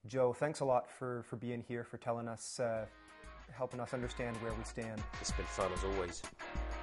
[0.07, 2.87] Joe, thanks a lot for, for being here, for telling us, uh,
[3.53, 5.03] helping us understand where we stand.
[5.21, 6.23] It's been fun as always.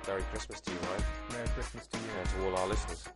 [0.07, 1.03] Merry Christmas to you, Ryan.
[1.31, 2.03] Merry Christmas to you.
[2.19, 3.07] And to all our listeners.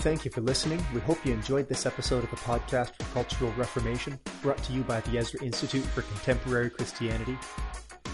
[0.00, 0.84] Thank you for listening.
[0.94, 4.82] We hope you enjoyed this episode of the podcast for Cultural Reformation, brought to you
[4.82, 7.36] by the Ezra Institute for Contemporary Christianity.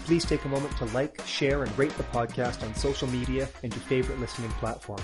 [0.05, 3.71] Please take a moment to like, share, and rate the podcast on social media and
[3.71, 5.01] your favorite listening platform.